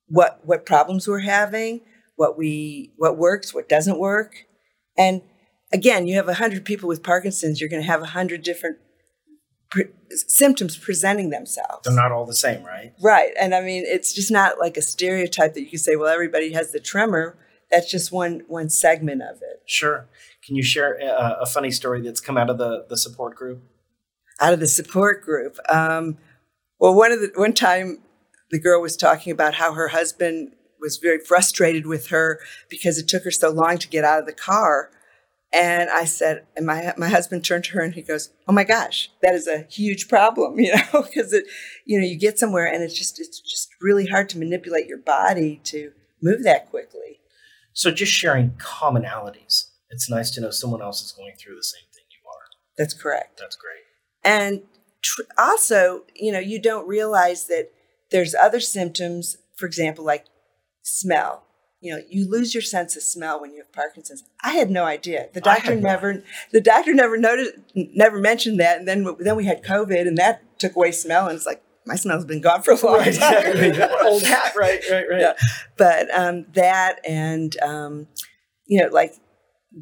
what 0.08 0.40
what 0.44 0.66
problems 0.66 1.06
we're 1.06 1.20
having, 1.20 1.80
what 2.16 2.36
we 2.36 2.92
what 2.96 3.16
works, 3.18 3.54
what 3.54 3.68
doesn't 3.68 3.98
work, 3.98 4.46
and 4.96 5.22
again, 5.72 6.06
you 6.06 6.16
have 6.16 6.26
100 6.26 6.64
people 6.64 6.88
with 6.88 7.02
Parkinson's, 7.02 7.60
you're 7.60 7.70
going 7.70 7.82
to 7.82 7.88
have 7.88 8.00
100 8.00 8.42
different 8.42 8.78
pre- 9.72 9.90
symptoms 10.10 10.76
presenting 10.76 11.30
themselves. 11.30 11.80
They're 11.84 11.94
not 11.94 12.12
all 12.12 12.26
the 12.26 12.34
same, 12.34 12.62
right? 12.62 12.92
Right. 13.02 13.32
And 13.40 13.54
I 13.54 13.62
mean, 13.62 13.84
it's 13.86 14.12
just 14.12 14.30
not 14.30 14.58
like 14.58 14.76
a 14.76 14.82
stereotype 14.82 15.54
that 15.54 15.62
you 15.62 15.70
can 15.70 15.78
say, 15.78 15.96
well, 15.96 16.12
everybody 16.12 16.52
has 16.52 16.72
the 16.72 16.80
tremor. 16.80 17.36
That's 17.70 17.90
just 17.90 18.12
one 18.12 18.42
one 18.48 18.68
segment 18.68 19.22
of 19.22 19.36
it. 19.36 19.62
Sure. 19.66 20.06
Can 20.46 20.56
you 20.56 20.62
share 20.62 20.98
a, 21.00 21.38
a 21.40 21.46
funny 21.46 21.70
story 21.70 22.02
that's 22.02 22.20
come 22.20 22.36
out 22.36 22.50
of 22.50 22.58
the, 22.58 22.84
the 22.88 22.96
support 22.96 23.34
group? 23.34 23.62
Out 24.40 24.52
of 24.52 24.60
the 24.60 24.68
support 24.68 25.22
group. 25.22 25.56
Um, 25.70 26.18
well, 26.78 26.94
one 26.94 27.12
of 27.12 27.20
the 27.20 27.30
one 27.34 27.54
time 27.54 28.02
the 28.50 28.60
girl 28.60 28.82
was 28.82 28.96
talking 28.96 29.32
about 29.32 29.54
how 29.54 29.72
her 29.72 29.88
husband 29.88 30.52
was 30.80 30.98
very 30.98 31.18
frustrated 31.18 31.86
with 31.86 32.08
her 32.08 32.40
because 32.68 32.98
it 32.98 33.08
took 33.08 33.24
her 33.24 33.30
so 33.30 33.50
long 33.50 33.78
to 33.78 33.88
get 33.88 34.04
out 34.04 34.18
of 34.18 34.26
the 34.26 34.32
car. 34.32 34.90
And 35.54 35.90
I 35.90 36.06
said, 36.06 36.46
and 36.56 36.64
my 36.64 36.94
my 36.96 37.08
husband 37.08 37.44
turned 37.44 37.64
to 37.64 37.72
her 37.72 37.82
and 37.82 37.94
he 37.94 38.02
goes, 38.02 38.30
"Oh 38.48 38.52
my 38.52 38.64
gosh, 38.64 39.10
that 39.20 39.34
is 39.34 39.46
a 39.46 39.66
huge 39.70 40.08
problem, 40.08 40.58
you 40.64 40.74
know, 40.74 41.02
because 41.02 41.32
it, 41.32 41.44
you 41.84 42.00
know, 42.00 42.06
you 42.06 42.18
get 42.18 42.38
somewhere 42.38 42.66
and 42.66 42.82
it's 42.82 42.96
just 42.96 43.20
it's 43.20 43.40
just 43.40 43.68
really 43.80 44.06
hard 44.06 44.28
to 44.30 44.38
manipulate 44.38 44.86
your 44.86 44.98
body 44.98 45.60
to 45.64 45.92
move 46.22 46.42
that 46.44 46.70
quickly." 46.70 47.20
So, 47.74 47.90
just 47.90 48.12
sharing 48.12 48.50
commonalities. 48.52 49.66
It's 49.90 50.08
nice 50.08 50.30
to 50.32 50.40
know 50.40 50.50
someone 50.50 50.82
else 50.82 51.02
is 51.02 51.12
going 51.12 51.34
through 51.38 51.56
the 51.56 51.62
same 51.62 51.84
thing 51.92 52.04
you 52.10 52.28
are. 52.28 52.44
That's 52.78 52.94
correct. 52.94 53.38
That's 53.38 53.56
great. 53.56 53.82
And 54.24 54.62
tr- 55.02 55.22
also, 55.36 56.04
you 56.14 56.32
know, 56.32 56.38
you 56.38 56.60
don't 56.60 56.88
realize 56.88 57.46
that 57.46 57.70
there's 58.10 58.34
other 58.34 58.60
symptoms, 58.60 59.36
for 59.56 59.66
example, 59.66 60.04
like 60.04 60.26
smell. 60.82 61.44
You 61.82 61.96
know, 61.96 62.02
you 62.08 62.30
lose 62.30 62.54
your 62.54 62.62
sense 62.62 62.96
of 62.96 63.02
smell 63.02 63.40
when 63.40 63.52
you 63.52 63.58
have 63.58 63.72
Parkinson's. 63.72 64.22
I 64.42 64.52
had 64.52 64.70
no 64.70 64.84
idea. 64.84 65.28
The 65.34 65.40
doctor 65.40 65.74
never, 65.74 66.22
the 66.52 66.60
doctor 66.60 66.94
never 66.94 67.18
noticed, 67.18 67.54
never 67.74 68.18
mentioned 68.18 68.60
that. 68.60 68.78
And 68.78 68.86
then, 68.86 69.04
then 69.18 69.34
we 69.34 69.44
had 69.44 69.64
COVID, 69.64 70.06
and 70.06 70.16
that 70.16 70.42
took 70.60 70.76
away 70.76 70.92
smell. 70.92 71.26
And 71.26 71.36
it's 71.36 71.44
like 71.44 71.62
my 71.86 71.96
smell's 71.96 72.24
been 72.24 72.40
gone 72.40 72.62
for 72.62 72.72
a 72.72 72.86
long 72.86 73.04
time. 73.12 73.82
Old 74.02 74.22
hat, 74.22 74.54
right, 74.56 74.80
right, 74.90 75.06
right. 75.10 75.20
Yeah. 75.20 75.32
But 75.76 76.08
um, 76.14 76.46
that 76.54 77.00
and 77.06 77.56
um, 77.62 78.06
you 78.66 78.80
know, 78.80 78.88
like 78.88 79.14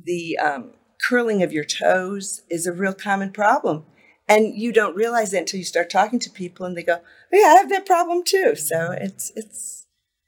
the 0.04 0.38
um, 0.38 0.72
curling 1.06 1.42
of 1.42 1.52
your 1.52 1.64
toes 1.64 2.42
is 2.48 2.66
a 2.66 2.72
real 2.72 2.94
common 2.94 3.32
problem, 3.32 3.84
and 4.28 4.54
you 4.54 4.72
don't 4.72 4.96
realize 4.96 5.32
that 5.32 5.40
until 5.40 5.58
you 5.58 5.64
start 5.64 5.90
talking 5.90 6.18
to 6.20 6.30
people, 6.30 6.64
and 6.64 6.76
they 6.76 6.82
go, 6.82 6.98
oh, 7.00 7.04
"Yeah, 7.32 7.48
I 7.48 7.56
have 7.56 7.68
that 7.70 7.86
problem 7.86 8.22
too." 8.24 8.56
So 8.56 8.92
it's 8.92 9.32
it's 9.36 9.79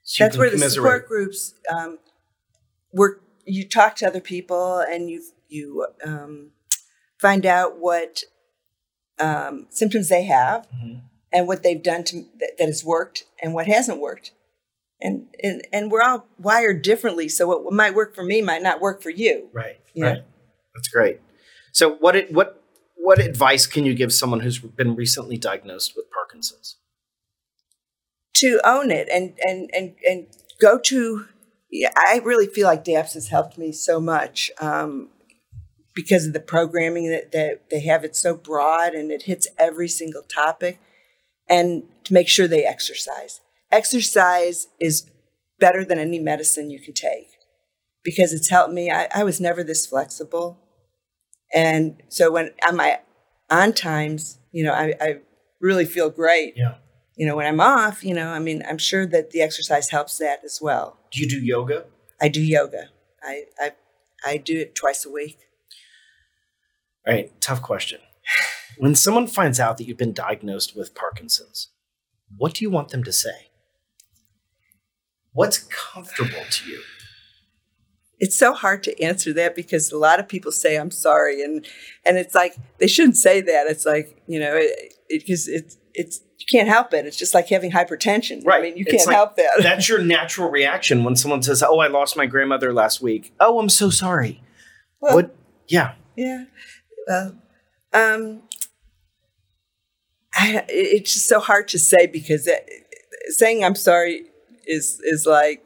So 0.03 0.23
that's 0.23 0.37
where 0.37 0.49
the 0.49 0.57
support 0.57 1.07
groups 1.07 1.53
um, 1.69 1.99
work. 2.91 3.21
You 3.45 3.67
talk 3.67 3.95
to 3.97 4.07
other 4.07 4.21
people, 4.21 4.79
and 4.79 5.09
you 5.09 5.23
you 5.47 5.87
um, 6.05 6.51
find 7.19 7.45
out 7.45 7.79
what 7.79 8.23
um, 9.19 9.67
symptoms 9.69 10.09
they 10.09 10.23
have, 10.23 10.67
Mhm. 10.71 11.01
and 11.31 11.47
what 11.47 11.63
they've 11.63 11.81
done 11.81 12.03
to 12.05 12.23
that, 12.39 12.57
that 12.57 12.65
has 12.65 12.83
worked 12.83 13.25
and 13.41 13.53
what 13.53 13.67
hasn't 13.67 13.99
worked. 13.99 14.31
And, 15.01 15.27
and 15.43 15.65
and 15.73 15.91
we're 15.91 16.01
all 16.01 16.27
wired 16.37 16.81
differently, 16.81 17.27
so 17.29 17.47
what 17.47 17.73
might 17.73 17.93
work 17.93 18.15
for 18.15 18.23
me 18.23 18.41
might 18.41 18.61
not 18.61 18.79
work 18.81 19.01
for 19.01 19.09
you. 19.09 19.49
Right. 19.51 19.79
Yeah. 19.93 20.05
Right. 20.05 20.23
That's 20.75 20.87
great. 20.87 21.19
So 21.71 21.95
what 21.95 22.15
it, 22.15 22.33
what 22.33 22.61
what 22.95 23.19
advice 23.19 23.67
can 23.67 23.85
you 23.85 23.93
give 23.93 24.13
someone 24.13 24.39
who's 24.41 24.59
been 24.59 24.95
recently 24.95 25.37
diagnosed 25.37 25.93
with 25.95 26.05
Parkinson's? 26.11 26.77
To 28.35 28.59
own 28.63 28.91
it 28.91 29.07
and 29.11 29.33
and 29.45 29.69
and 29.73 29.95
and 30.07 30.27
go 30.59 30.79
to. 30.79 31.25
Yeah, 31.71 31.89
I 31.95 32.21
really 32.23 32.47
feel 32.47 32.67
like 32.67 32.83
DAPS 32.83 33.13
has 33.15 33.29
helped 33.29 33.57
me 33.57 33.71
so 33.71 33.99
much 33.99 34.51
um, 34.61 35.09
because 35.95 36.27
of 36.27 36.33
the 36.33 36.39
programming 36.39 37.09
that, 37.09 37.31
that 37.31 37.69
they 37.71 37.79
have. 37.81 38.03
It's 38.03 38.19
so 38.19 38.35
broad 38.35 38.93
and 38.93 39.11
it 39.11 39.23
hits 39.23 39.47
every 39.57 39.87
single 39.87 40.21
topic, 40.21 40.79
and 41.49 41.83
to 42.03 42.13
make 42.13 42.27
sure 42.27 42.47
they 42.47 42.63
exercise. 42.63 43.41
Exercise 43.71 44.67
is 44.79 45.09
better 45.59 45.83
than 45.83 45.97
any 45.97 46.19
medicine 46.19 46.69
you 46.69 46.79
can 46.79 46.93
take 46.93 47.29
because 48.03 48.33
it's 48.33 48.49
helped 48.49 48.73
me. 48.73 48.91
I, 48.91 49.07
I 49.15 49.23
was 49.23 49.39
never 49.39 49.63
this 49.63 49.85
flexible. 49.85 50.59
And 51.55 52.01
so 52.09 52.31
when 52.31 52.51
on 52.67 52.75
my 52.75 52.99
on 53.49 53.73
times, 53.73 54.39
you 54.51 54.63
know, 54.63 54.73
I, 54.73 54.93
I 54.99 55.19
really 55.61 55.85
feel 55.85 56.09
great. 56.09 56.53
Yeah. 56.55 56.75
You 57.15 57.27
know, 57.27 57.35
when 57.35 57.45
I'm 57.45 57.59
off, 57.59 58.03
you 58.03 58.13
know, 58.13 58.29
I 58.29 58.39
mean, 58.39 58.63
I'm 58.67 58.77
sure 58.77 59.05
that 59.07 59.31
the 59.31 59.41
exercise 59.41 59.89
helps 59.89 60.17
that 60.17 60.43
as 60.43 60.59
well. 60.61 60.97
Do 61.11 61.21
you 61.21 61.27
do 61.27 61.39
yoga? 61.39 61.85
I 62.21 62.27
do 62.27 62.41
yoga. 62.41 62.89
I 63.21 63.43
I, 63.59 63.71
I 64.25 64.37
do 64.37 64.59
it 64.59 64.75
twice 64.75 65.05
a 65.05 65.11
week. 65.11 65.39
All 67.05 67.13
right, 67.13 67.29
tough 67.41 67.61
question. 67.61 67.99
When 68.77 68.95
someone 68.95 69.27
finds 69.27 69.59
out 69.59 69.77
that 69.77 69.87
you've 69.87 69.97
been 69.97 70.13
diagnosed 70.13 70.75
with 70.75 70.95
Parkinson's, 70.95 71.69
what 72.37 72.55
do 72.55 72.65
you 72.65 72.71
want 72.71 72.89
them 72.89 73.03
to 73.03 73.11
say? 73.11 73.51
What's 75.33 75.59
comfortable 75.59 76.45
to 76.49 76.69
you? 76.69 76.81
It's 78.19 78.37
so 78.37 78.53
hard 78.53 78.83
to 78.83 79.01
answer 79.01 79.33
that 79.33 79.55
because 79.55 79.91
a 79.91 79.97
lot 79.97 80.19
of 80.19 80.29
people 80.29 80.51
say 80.51 80.77
I'm 80.77 80.91
sorry, 80.91 81.43
and 81.43 81.65
and 82.05 82.17
it's 82.17 82.33
like 82.33 82.55
they 82.77 82.87
shouldn't 82.87 83.17
say 83.17 83.41
that. 83.41 83.67
It's 83.67 83.85
like 83.85 84.21
you 84.27 84.39
know, 84.39 84.55
it 84.55 84.93
because 85.19 85.47
it, 85.47 85.53
it's 85.65 85.77
it's 85.93 86.21
you 86.39 86.45
can't 86.51 86.67
help 86.67 86.93
it. 86.93 87.05
It's 87.05 87.17
just 87.17 87.33
like 87.33 87.47
having 87.49 87.71
hypertension. 87.71 88.45
Right. 88.45 88.59
I 88.59 88.61
mean, 88.63 88.77
you 88.77 88.85
It's 88.87 89.05
can't 89.05 89.07
like- 89.07 89.15
help 89.15 89.35
that. 89.37 89.49
That's 89.61 89.87
your 89.87 89.99
natural 90.01 90.49
reaction 90.49 91.03
when 91.03 91.15
someone 91.15 91.41
says, 91.43 91.61
"Oh, 91.63 91.79
I 91.79 91.87
lost 91.87 92.17
my 92.17 92.25
grandmother 92.25 92.73
last 92.73 93.01
week." 93.01 93.33
Oh, 93.39 93.59
I'm 93.59 93.69
so 93.69 93.89
sorry. 93.89 94.41
Well, 94.99 95.15
what? 95.15 95.35
Yeah. 95.67 95.93
Yeah. 96.15 96.45
Well, 97.07 97.35
um, 97.93 98.41
I, 100.35 100.65
it's 100.67 101.13
just 101.13 101.27
so 101.27 101.39
hard 101.39 101.67
to 101.69 101.79
say 101.79 102.07
because 102.07 102.47
it, 102.47 102.67
saying 103.27 103.63
I'm 103.63 103.75
sorry 103.75 104.25
is 104.65 104.99
is 105.03 105.25
like 105.25 105.63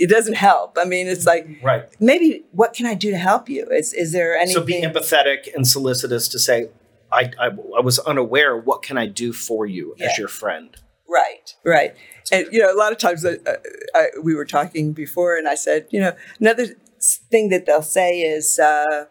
it 0.00 0.08
doesn't 0.10 0.34
help. 0.36 0.76
I 0.80 0.84
mean, 0.84 1.08
it's 1.08 1.26
like 1.26 1.48
Right. 1.62 1.84
maybe 1.98 2.44
what 2.52 2.72
can 2.72 2.86
I 2.86 2.94
do 2.94 3.10
to 3.10 3.16
help 3.18 3.48
you? 3.48 3.66
Is 3.70 3.92
is 3.94 4.12
there 4.12 4.36
anything? 4.36 4.54
So 4.54 4.62
be 4.64 4.82
empathetic 4.82 5.52
and 5.54 5.66
solicitous 5.66 6.28
to 6.28 6.38
say, 6.38 6.68
I, 7.12 7.30
I, 7.38 7.46
I 7.46 7.80
was 7.80 7.98
unaware. 8.00 8.56
What 8.56 8.82
can 8.82 8.98
I 8.98 9.06
do 9.06 9.32
for 9.32 9.66
you 9.66 9.94
Yeah. 9.96 10.08
as 10.10 10.18
your 10.18 10.28
friend? 10.28 10.76
Right, 11.08 11.54
right. 11.64 11.94
And 12.30 12.46
you 12.52 12.60
know, 12.60 12.72
a 12.72 12.76
lot 12.76 12.92
of 12.92 12.98
times 12.98 13.24
I, 13.24 13.36
I, 13.94 14.06
we 14.22 14.34
were 14.34 14.44
talking 14.44 14.92
before, 14.92 15.36
and 15.36 15.48
I 15.48 15.54
said, 15.54 15.86
you 15.90 16.00
know, 16.00 16.12
another 16.38 16.66
thing 17.00 17.48
that 17.48 17.64
they'll 17.64 17.80
say 17.82 18.20
is, 18.20 18.58
uh, 18.58 19.06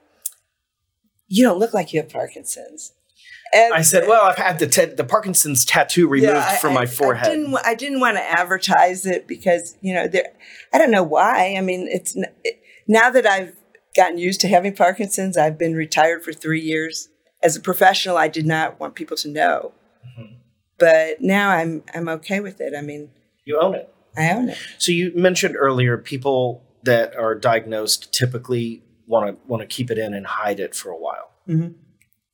"You 1.28 1.44
don't 1.44 1.58
look 1.60 1.74
like 1.74 1.94
you 1.94 2.00
have 2.02 2.10
Parkinson's." 2.10 2.94
And 3.54 3.74
I 3.74 3.82
said, 3.82 4.08
well, 4.10 4.24
I've 4.24 4.36
had 4.38 4.60
the, 4.60 4.94
the 4.98 5.06
Parkinson's 5.06 5.64
tattoo 5.66 6.08
removed 6.08 6.34
I- 6.36 6.58
from 6.58 6.72
I- 6.72 6.82
my 6.82 6.86
forehead. 6.86 7.32
I 7.32 7.36
didn't, 7.36 7.58
I 7.66 7.76
didn't 7.76 8.00
want 8.02 8.18
to 8.18 8.24
advertise 8.24 9.06
it 9.06 9.28
because 9.28 9.76
you 9.82 9.94
know 9.96 10.08
there. 10.08 10.34
I 10.74 10.78
don't 10.78 10.92
know 10.92 11.04
why. 11.04 11.56
I 11.58 11.62
mean, 11.62 11.88
it's 11.90 12.16
it, 12.44 12.62
now 12.88 13.10
that 13.10 13.26
I've 13.26 13.54
gotten 13.96 14.20
used 14.20 14.42
to 14.42 14.48
having 14.48 14.76
Parkinson's. 14.76 15.36
I've 15.38 15.58
been 15.58 15.74
retired 15.74 16.24
for 16.24 16.32
three 16.32 16.62
years. 16.62 17.10
As 17.44 17.56
a 17.56 17.60
professional, 17.62 18.18
I 18.18 18.28
did 18.28 18.46
not 18.46 18.80
want 18.80 18.96
people 18.96 19.18
to 19.18 19.28
know, 19.30 19.74
Mm-hmm. 20.08 20.34
but 20.80 21.22
now 21.22 21.50
I'm 21.50 21.84
I'm 21.94 22.08
okay 22.10 22.40
with 22.40 22.60
it. 22.62 22.74
I 22.78 22.82
mean, 22.82 23.10
you 23.46 23.60
own 23.60 23.76
it. 23.76 23.94
I 24.18 24.32
own 24.32 24.50
it. 24.50 24.58
So 24.80 24.92
you 24.92 25.12
mentioned 25.16 25.56
earlier 25.58 25.98
people 25.98 26.64
that 26.84 27.16
are 27.16 27.36
diagnosed 27.36 28.14
typically 28.14 28.84
want 29.06 29.28
to 29.30 29.48
want 29.48 29.62
to 29.62 29.68
keep 29.68 29.92
it 29.92 29.98
in 29.98 30.14
and 30.14 30.26
hide 30.26 30.60
it 30.60 30.74
for 30.76 30.90
a 30.92 30.98
while. 30.98 31.32
Mhm. 31.48 31.76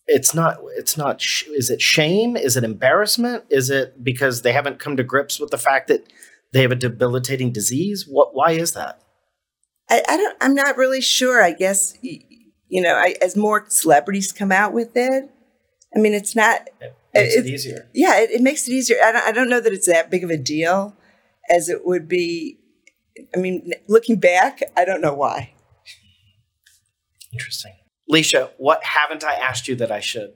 It's 0.07 0.33
not. 0.33 0.57
It's 0.77 0.97
not. 0.97 1.21
sh- 1.21 1.47
Is 1.47 1.69
it 1.69 1.81
shame? 1.81 2.35
Is 2.35 2.55
it 2.57 2.63
embarrassment? 2.63 3.45
Is 3.49 3.69
it 3.69 4.03
because 4.03 4.41
they 4.41 4.51
haven't 4.53 4.79
come 4.79 4.97
to 4.97 5.03
grips 5.03 5.39
with 5.39 5.49
the 5.51 5.57
fact 5.57 5.87
that 5.87 6.05
they 6.51 6.61
have 6.61 6.71
a 6.71 6.75
debilitating 6.75 7.51
disease? 7.51 8.05
What? 8.07 8.33
Why 8.35 8.51
is 8.51 8.73
that? 8.73 9.01
I, 9.89 10.01
I 10.07 10.17
don't. 10.17 10.37
I'm 10.41 10.55
not 10.55 10.77
really 10.77 11.01
sure. 11.01 11.41
I 11.43 11.51
guess 11.51 11.97
y- 12.03 12.19
you 12.69 12.81
know, 12.81 12.95
I, 12.95 13.15
as 13.21 13.35
more 13.35 13.65
celebrities 13.69 14.31
come 14.31 14.51
out 14.51 14.73
with 14.73 14.91
it, 14.95 15.29
I 15.95 15.99
mean, 15.99 16.13
it's 16.13 16.35
not. 16.35 16.69
It 16.81 16.93
makes 17.13 17.35
it 17.35 17.39
It's- 17.39 17.53
easier. 17.53 17.89
Yeah, 17.93 18.19
it, 18.19 18.31
it 18.31 18.41
makes 18.41 18.67
it 18.67 18.71
easier. 18.71 18.97
I 19.03 19.11
don't, 19.11 19.23
I 19.27 19.31
don't 19.31 19.49
know 19.49 19.59
that 19.61 19.73
it's 19.73 19.87
that 19.87 20.09
big 20.09 20.23
of 20.23 20.29
a 20.29 20.37
deal 20.37 20.95
as 21.49 21.69
it 21.69 21.85
would 21.85 22.07
be. 22.07 22.57
I 23.35 23.39
mean, 23.39 23.71
looking 23.87 24.19
back, 24.19 24.61
I 24.75 24.85
don't 24.85 25.01
know 25.01 25.13
why. 25.13 25.53
Interesting. 27.31 27.73
Leisha, 28.11 28.49
what 28.57 28.83
haven't 28.83 29.23
I 29.23 29.33
asked 29.35 29.67
you 29.67 29.75
that 29.75 29.91
I 29.91 29.99
should? 29.99 30.33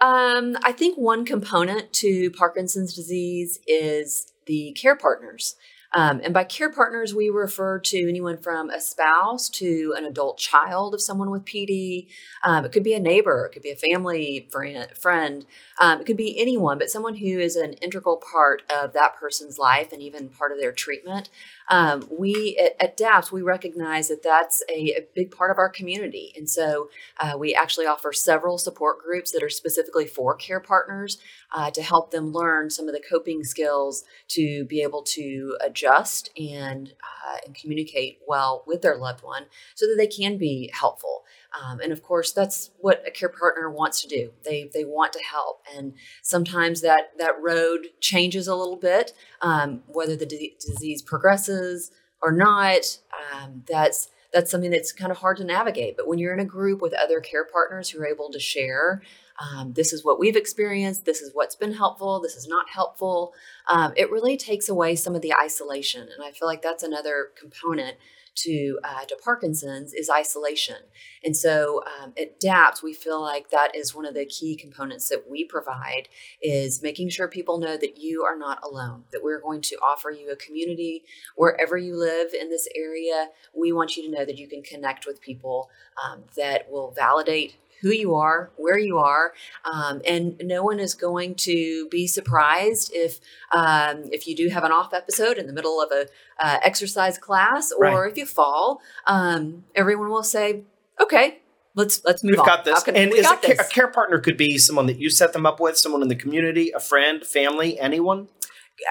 Um, 0.00 0.56
I 0.62 0.72
think 0.72 0.98
one 0.98 1.24
component 1.24 1.92
to 1.94 2.30
Parkinson's 2.32 2.94
disease 2.94 3.58
is 3.66 4.32
the 4.46 4.72
care 4.80 4.96
partners. 4.96 5.56
Um, 5.92 6.20
and 6.22 6.34
by 6.34 6.44
care 6.44 6.70
partners, 6.70 7.14
we 7.14 7.28
refer 7.28 7.78
to 7.78 8.08
anyone 8.08 8.38
from 8.38 8.70
a 8.70 8.80
spouse 8.80 9.48
to 9.50 9.94
an 9.96 10.04
adult 10.04 10.38
child 10.38 10.94
of 10.94 11.00
someone 11.00 11.30
with 11.30 11.44
PD. 11.44 12.08
Um, 12.44 12.64
it 12.64 12.72
could 12.72 12.82
be 12.82 12.94
a 12.94 13.00
neighbor, 13.00 13.46
it 13.46 13.52
could 13.52 13.62
be 13.62 13.70
a 13.70 13.76
family 13.76 14.48
friend. 14.50 15.46
Um, 15.78 16.00
it 16.00 16.06
could 16.06 16.16
be 16.16 16.40
anyone, 16.40 16.78
but 16.78 16.90
someone 16.90 17.16
who 17.16 17.38
is 17.38 17.56
an 17.56 17.74
integral 17.74 18.16
part 18.16 18.62
of 18.74 18.92
that 18.94 19.16
person's 19.16 19.58
life 19.58 19.92
and 19.92 20.00
even 20.00 20.28
part 20.28 20.52
of 20.52 20.58
their 20.58 20.72
treatment. 20.72 21.28
Um, 21.68 22.08
we 22.10 22.56
at, 22.58 22.82
at 22.82 22.96
DAPS, 22.96 23.32
we 23.32 23.42
recognize 23.42 24.08
that 24.08 24.22
that's 24.22 24.62
a, 24.70 24.92
a 24.92 25.06
big 25.14 25.30
part 25.30 25.50
of 25.50 25.58
our 25.58 25.68
community. 25.68 26.32
And 26.36 26.48
so 26.48 26.88
uh, 27.18 27.36
we 27.38 27.54
actually 27.54 27.86
offer 27.86 28.12
several 28.12 28.56
support 28.58 29.02
groups 29.02 29.32
that 29.32 29.42
are 29.42 29.50
specifically 29.50 30.06
for 30.06 30.34
care 30.34 30.60
partners 30.60 31.18
uh, 31.52 31.70
to 31.72 31.82
help 31.82 32.10
them 32.10 32.32
learn 32.32 32.70
some 32.70 32.88
of 32.88 32.94
the 32.94 33.02
coping 33.08 33.44
skills 33.44 34.04
to 34.28 34.64
be 34.64 34.82
able 34.82 35.02
to 35.02 35.56
adjust 35.76 36.30
and, 36.38 36.94
uh, 37.02 37.36
and 37.44 37.54
communicate 37.54 38.18
well 38.26 38.64
with 38.66 38.82
their 38.82 38.96
loved 38.96 39.22
one 39.22 39.44
so 39.74 39.86
that 39.86 39.96
they 39.98 40.06
can 40.06 40.38
be 40.38 40.70
helpful. 40.72 41.24
Um, 41.62 41.80
and 41.80 41.92
of 41.92 42.02
course, 42.02 42.32
that's 42.32 42.70
what 42.78 43.02
a 43.06 43.10
care 43.10 43.28
partner 43.28 43.70
wants 43.70 44.02
to 44.02 44.08
do. 44.08 44.32
They, 44.44 44.70
they 44.72 44.84
want 44.84 45.12
to 45.12 45.22
help. 45.22 45.62
And 45.74 45.94
sometimes 46.22 46.80
that, 46.80 47.12
that 47.18 47.40
road 47.40 47.88
changes 48.00 48.48
a 48.48 48.54
little 48.54 48.76
bit, 48.76 49.12
um, 49.42 49.82
whether 49.86 50.16
the 50.16 50.26
d- 50.26 50.56
disease 50.58 51.02
progresses 51.02 51.90
or 52.22 52.32
not. 52.32 52.98
Um, 53.34 53.62
that's, 53.68 54.08
that's 54.32 54.50
something 54.50 54.70
that's 54.70 54.92
kind 54.92 55.10
of 55.10 55.18
hard 55.18 55.36
to 55.38 55.44
navigate. 55.44 55.96
But 55.96 56.08
when 56.08 56.18
you're 56.18 56.34
in 56.34 56.40
a 56.40 56.44
group 56.44 56.82
with 56.82 56.94
other 56.94 57.20
care 57.20 57.44
partners 57.44 57.90
who 57.90 58.00
are 58.00 58.06
able 58.06 58.30
to 58.30 58.40
share, 58.40 59.02
um, 59.38 59.72
this 59.74 59.92
is 59.92 60.04
what 60.04 60.18
we've 60.18 60.36
experienced, 60.36 61.04
this 61.04 61.20
is 61.20 61.30
what's 61.34 61.56
been 61.56 61.74
helpful, 61.74 62.20
this 62.20 62.36
is 62.36 62.46
not 62.46 62.70
helpful, 62.70 63.34
um, 63.70 63.92
it 63.96 64.10
really 64.10 64.36
takes 64.36 64.68
away 64.68 64.96
some 64.96 65.14
of 65.14 65.22
the 65.22 65.34
isolation. 65.34 66.02
And 66.02 66.24
I 66.24 66.30
feel 66.30 66.48
like 66.48 66.62
that's 66.62 66.82
another 66.82 67.28
component 67.38 67.96
to 68.36 68.78
uh, 68.84 69.04
to 69.06 69.16
Parkinson's 69.22 69.92
is 69.94 70.10
isolation. 70.10 70.76
And 71.24 71.36
so 71.36 71.82
um, 71.86 72.12
at 72.20 72.38
DAPS, 72.38 72.82
we 72.82 72.92
feel 72.92 73.20
like 73.20 73.50
that 73.50 73.74
is 73.74 73.94
one 73.94 74.04
of 74.04 74.14
the 74.14 74.26
key 74.26 74.56
components 74.56 75.08
that 75.08 75.24
we 75.28 75.44
provide 75.44 76.08
is 76.42 76.82
making 76.82 77.08
sure 77.08 77.28
people 77.28 77.58
know 77.58 77.76
that 77.76 77.98
you 77.98 78.24
are 78.24 78.36
not 78.36 78.62
alone, 78.62 79.04
that 79.12 79.24
we're 79.24 79.40
going 79.40 79.62
to 79.62 79.76
offer 79.76 80.10
you 80.10 80.30
a 80.30 80.36
community 80.36 81.04
wherever 81.34 81.76
you 81.76 81.96
live 81.96 82.34
in 82.38 82.50
this 82.50 82.68
area. 82.76 83.28
We 83.54 83.72
want 83.72 83.96
you 83.96 84.04
to 84.04 84.10
know 84.10 84.24
that 84.24 84.38
you 84.38 84.48
can 84.48 84.62
connect 84.62 85.06
with 85.06 85.20
people 85.20 85.70
um, 86.04 86.24
that 86.36 86.70
will 86.70 86.92
validate 86.92 87.56
who 87.80 87.90
you 87.90 88.14
are, 88.14 88.50
where 88.56 88.78
you 88.78 88.98
are, 88.98 89.32
um, 89.64 90.00
and 90.08 90.40
no 90.44 90.62
one 90.62 90.78
is 90.80 90.94
going 90.94 91.34
to 91.36 91.88
be 91.90 92.06
surprised 92.06 92.90
if 92.94 93.20
um, 93.52 94.04
if 94.12 94.26
you 94.26 94.34
do 94.34 94.48
have 94.48 94.64
an 94.64 94.72
off 94.72 94.92
episode 94.94 95.38
in 95.38 95.46
the 95.46 95.52
middle 95.52 95.80
of 95.80 95.90
a 95.92 96.06
uh, 96.44 96.58
exercise 96.64 97.18
class 97.18 97.72
or 97.72 97.84
Right. 97.84 98.10
if 98.10 98.16
you 98.18 98.26
fall. 98.26 98.80
Um, 99.06 99.64
everyone 99.74 100.08
will 100.10 100.22
say, 100.22 100.62
"Okay, 101.00 101.40
let's 101.74 102.02
let's 102.04 102.22
move 102.24 102.32
We've 102.32 102.40
on." 102.40 102.46
got 102.46 102.64
this. 102.64 102.82
Can- 102.82 102.96
and 102.96 103.10
we 103.12 103.18
is 103.18 103.26
a, 103.26 103.30
got 103.30 103.42
care, 103.42 103.56
a 103.58 103.64
care 103.68 103.88
partner 103.88 104.18
could 104.18 104.36
be 104.36 104.58
someone 104.58 104.86
that 104.86 104.98
you 104.98 105.10
set 105.10 105.32
them 105.32 105.46
up 105.46 105.60
with, 105.60 105.76
someone 105.78 106.02
in 106.02 106.08
the 106.08 106.16
community, 106.16 106.70
a 106.72 106.80
friend, 106.80 107.24
family, 107.26 107.78
anyone. 107.78 108.28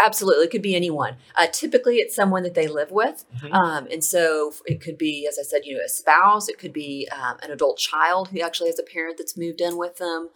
Absolutely, 0.04 0.46
it 0.46 0.52
could 0.52 0.62
be 0.62 0.76
anyone. 0.76 1.16
Uh, 1.36 1.48
typically, 1.52 1.98
it's 1.98 2.16
someone 2.16 2.44
that 2.44 2.56
they 2.56 2.68
live 2.68 2.92
with, 2.92 3.26
Mhm. 3.42 3.54
um, 3.54 3.88
and 3.92 4.04
so 4.04 4.54
it 4.66 4.82
could 4.82 4.98
be, 4.98 5.28
as 5.28 5.38
I 5.38 5.44
said, 5.44 5.66
you 5.66 5.76
know, 5.76 5.84
a 5.86 5.90
spouse. 5.90 6.50
It 6.50 6.58
could 6.58 6.74
be 6.74 7.08
um, 7.12 7.38
an 7.44 7.52
adult 7.52 7.78
child 7.78 8.30
who 8.30 8.40
actually 8.42 8.70
has 8.70 8.80
a 8.80 8.84
parent 8.84 9.18
that's 9.18 9.38
moved 9.38 9.62
in 9.62 9.78
with 9.78 9.98
them. 9.98 10.30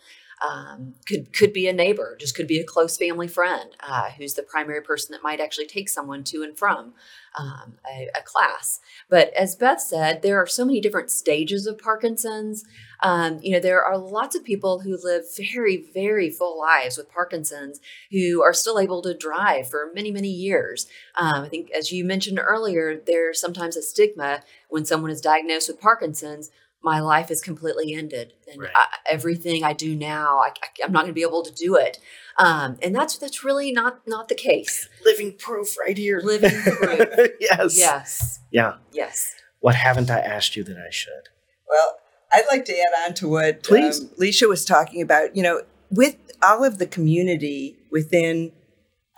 Um, 0.47 0.95
could 1.05 1.33
could 1.33 1.51
be 1.51 1.67
a 1.67 1.73
neighbor, 1.73 2.15
just 2.17 2.33
could 2.33 2.47
be 2.47 2.59
a 2.59 2.63
close 2.63 2.95
family 2.95 3.27
friend 3.27 3.75
uh, 3.81 4.11
who's 4.11 4.35
the 4.35 4.43
primary 4.43 4.81
person 4.81 5.11
that 5.11 5.21
might 5.21 5.41
actually 5.41 5.67
take 5.67 5.89
someone 5.89 6.23
to 6.25 6.43
and 6.43 6.57
from 6.57 6.93
um, 7.37 7.73
a, 7.91 8.07
a, 8.17 8.21
class. 8.23 8.79
But 9.09 9.33
as 9.33 9.55
Beth 9.55 9.81
said, 9.81 10.21
there 10.21 10.37
are 10.37 10.47
so 10.47 10.63
many 10.63 10.79
different 10.79 11.11
stages 11.11 11.67
of 11.67 11.77
Parkinson's. 11.77 12.63
Um, 13.01 13.39
you 13.41 13.51
know, 13.51 13.59
there 13.59 13.83
are 13.83 13.97
lots 13.97 14.35
of 14.35 14.43
people 14.43 14.81
who 14.81 14.97
live 15.01 15.23
very, 15.35 15.77
very 15.93 16.29
full 16.29 16.59
lives 16.59 16.97
with 16.97 17.11
Parkinson's 17.11 17.79
who 18.11 18.41
are 18.43 18.53
still 18.53 18.79
able 18.79 19.01
to 19.03 19.13
drive 19.13 19.69
for 19.69 19.91
many, 19.93 20.11
many 20.11 20.29
years. 20.29 20.87
Um, 21.15 21.43
I 21.45 21.49
think, 21.49 21.71
as 21.71 21.91
you 21.91 22.03
mentioned 22.03 22.39
earlier, 22.41 22.99
there's 23.05 23.39
sometimes 23.39 23.77
a 23.77 23.81
stigma 23.81 24.41
when 24.69 24.85
someone 24.85 25.11
is 25.11 25.21
diagnosed 25.21 25.67
with 25.69 25.79
Parkinson's 25.81 26.51
my 26.81 26.99
life 27.01 27.29
is 27.29 27.41
completely 27.41 27.93
ended 27.93 28.33
and 28.49 28.61
Right. 28.61 28.71
I, 28.73 28.85
everything 29.09 29.65
i 29.65 29.73
do 29.73 29.95
now 29.95 30.39
I, 30.39 30.51
am 30.83 30.93
not 30.93 31.01
going 31.01 31.09
to 31.09 31.13
be 31.13 31.23
able 31.23 31.43
to 31.43 31.51
do 31.53 31.75
it 31.75 31.99
um, 32.37 32.77
and 32.81 32.95
that's 32.95 33.17
that's 33.17 33.43
really 33.43 33.71
not 33.73 33.99
not 34.07 34.29
the 34.29 34.35
case 34.35 34.87
Living 35.03 35.33
proof 35.37 35.77
right 35.77 35.97
here. 35.97 36.21
Living 36.23 36.51
proof. 36.51 36.99
yes. 37.41 37.77
yes 37.77 38.39
Yeah. 38.49 38.75
yes 38.93 39.35
What 39.59 39.75
haven't 39.75 40.09
I 40.09 40.19
asked 40.19 40.55
you 40.55 40.63
that 40.63 40.77
I 40.77 40.89
should? 40.89 41.27
Well, 41.69 41.97
I'd 42.31 42.45
like 42.49 42.65
to 42.65 42.73
add 42.73 43.09
on 43.09 43.13
to 43.15 43.27
what 43.27 43.63
Please. 43.63 44.01
um, 44.01 44.09
Leisha 44.19 44.47
was 44.47 44.65
talking 44.65 45.01
about. 45.01 45.35
You 45.35 45.43
know, 45.43 45.61
with 45.89 46.17
all 46.43 46.63
of 46.63 46.77
the 46.77 46.85
community 46.85 47.77
within 47.91 48.51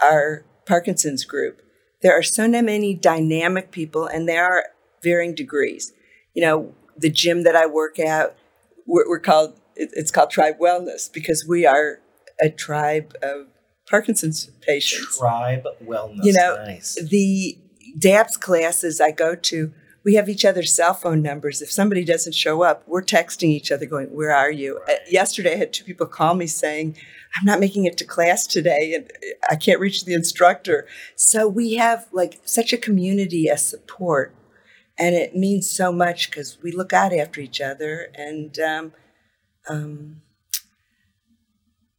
our 0.02 0.46
Parkinson's 0.66 1.26
group, 1.26 1.62
there 2.02 2.18
are 2.18 2.24
so 2.24 2.48
many 2.48 2.94
dynamic 2.94 3.72
people, 3.72 4.06
and 4.06 4.28
there 4.28 4.46
are 4.46 4.66
varying 5.04 5.36
degrees. 5.36 5.94
You 6.34 6.42
know, 6.42 6.76
the 6.98 7.10
gym 7.10 7.44
that 7.44 7.56
I 7.56 7.66
work 7.66 8.00
at, 8.00 8.36
we're, 8.86 9.08
we're 9.08 9.20
called 9.20 9.60
it's 9.76 10.12
called 10.12 10.30
Tribe 10.30 10.60
Wellness 10.60 11.12
because 11.12 11.46
we 11.48 11.66
are 11.66 12.00
a 12.42 12.50
tribe 12.50 13.14
of 13.22 13.48
Parkinson's 13.90 14.50
patients 14.62 15.18
Tribe 15.18 15.66
wellness. 15.84 16.24
You 16.24 16.34
know, 16.34 16.56
nice. 16.66 16.96
the 16.96 17.58
DAPS 17.98 18.38
classes 18.38 19.02
I 19.02 19.12
go 19.12 19.36
to, 19.36 19.74
we 20.04 20.16
have 20.16 20.30
each 20.30 20.46
other's 20.46 20.74
cell 20.74 20.94
phone 20.94 21.22
numbers. 21.22 21.62
If 21.62 21.72
somebody 21.72 22.04
doesn't 22.04 22.34
show 22.34 22.64
up, 22.64 22.84
we're 22.88 23.04
texting 23.04 23.50
each 23.50 23.72
other 23.72 23.86
going, 23.86 24.08
Where 24.08 24.36
are 24.36 24.52
you? 24.52 24.80
Uh, 24.88 24.94
yesterday, 25.10 25.54
I 25.54 25.58
had 25.58 25.74
two 25.74 25.84
people 25.84 26.08
call 26.08 26.34
me 26.34 26.48
saying, 26.48 26.98
I'm 27.36 27.46
not 27.46 27.60
making 27.60 27.86
it 27.86 27.98
to 27.98 28.06
class 28.06 28.46
today 28.46 28.94
and 28.94 29.12
I 29.50 29.56
can't 29.56 29.80
reach 29.80 30.06
the 30.06 30.14
instructor. 30.14 30.88
So 31.16 31.48
we 31.48 31.76
have 31.76 32.08
like 32.12 32.42
such 32.44 32.74
a 32.74 32.78
community 32.78 33.50
as 33.50 33.66
support. 33.66 34.36
And 34.98 35.16
it 35.16 35.36
means 35.36 35.70
so 35.70 35.92
much 35.92 36.30
because 36.30 36.58
we 36.62 36.72
look 36.72 36.94
out 36.94 37.14
after 37.14 37.40
each 37.40 37.62
other. 37.62 38.12
And 38.14 38.60
um, 38.60 38.92
um, 39.70 40.22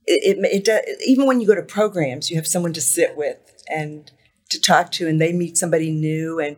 it, 0.07 0.37
it, 0.37 0.45
it 0.45 0.65
does, 0.65 0.83
even 1.07 1.27
when 1.27 1.41
you 1.41 1.47
go 1.47 1.55
to 1.55 1.63
programs, 1.63 2.31
you 2.31 2.37
have 2.37 2.47
someone 2.47 2.73
to 2.75 2.81
sit 2.81 3.17
with 3.17 3.39
and 3.69 4.11
to 4.51 4.61
talk 4.61 4.93
to, 4.93 5.09
and 5.09 5.21
they 5.21 5.33
meet 5.33 5.57
somebody 5.57 5.91
new. 5.91 6.39
And 6.39 6.57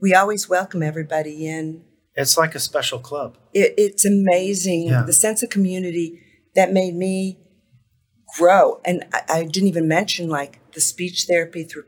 we 0.00 0.14
always 0.14 0.48
welcome 0.48 0.82
everybody 0.82 1.46
in. 1.46 1.84
It's 2.14 2.36
like 2.36 2.54
a 2.54 2.58
special 2.60 2.98
club. 2.98 3.38
It, 3.54 3.74
it's 3.76 4.04
amazing 4.04 4.88
Yeah. 4.88 5.02
the 5.02 5.12
sense 5.12 5.42
of 5.42 5.50
community 5.50 6.20
that 6.54 6.72
made 6.72 6.94
me 6.94 7.38
grow. 8.36 8.80
And 8.84 9.04
I, 9.12 9.22
I 9.28 9.44
didn't 9.44 9.68
even 9.68 9.88
mention 9.88 10.28
like 10.28 10.58
the 10.72 10.80
speech 10.80 11.26
therapy 11.28 11.64
through 11.64 11.84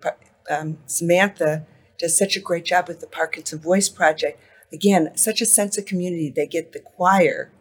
um, 0.51 0.79
Samantha 0.87 1.67
does 1.99 2.17
such 2.17 2.37
a 2.37 2.41
great 2.41 2.65
job 2.65 2.89
with 2.89 3.01
the 3.01 3.07
Parkinson 3.07 3.59
Voice 3.59 3.89
Project. 3.89 4.41
Again, 4.73 5.11
such 5.17 5.41
a 5.41 5.47
sense 5.47 5.77
of 5.77 5.85
community. 5.85 6.33
They 6.35 6.47
get 6.47 6.73
the 6.73 6.81
choir 6.81 7.53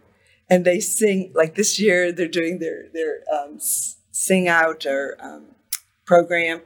and 0.49 0.63
they 0.65 0.79
sing 0.79 1.31
like 1.35 1.55
this 1.55 1.79
year 1.79 2.11
they're 2.11 2.27
doing 2.27 2.59
their 2.59 2.85
their 2.93 3.23
um, 3.33 3.57
sing 3.59 4.47
out 4.47 4.85
or 4.85 5.17
um, 5.19 5.55
program 6.05 6.61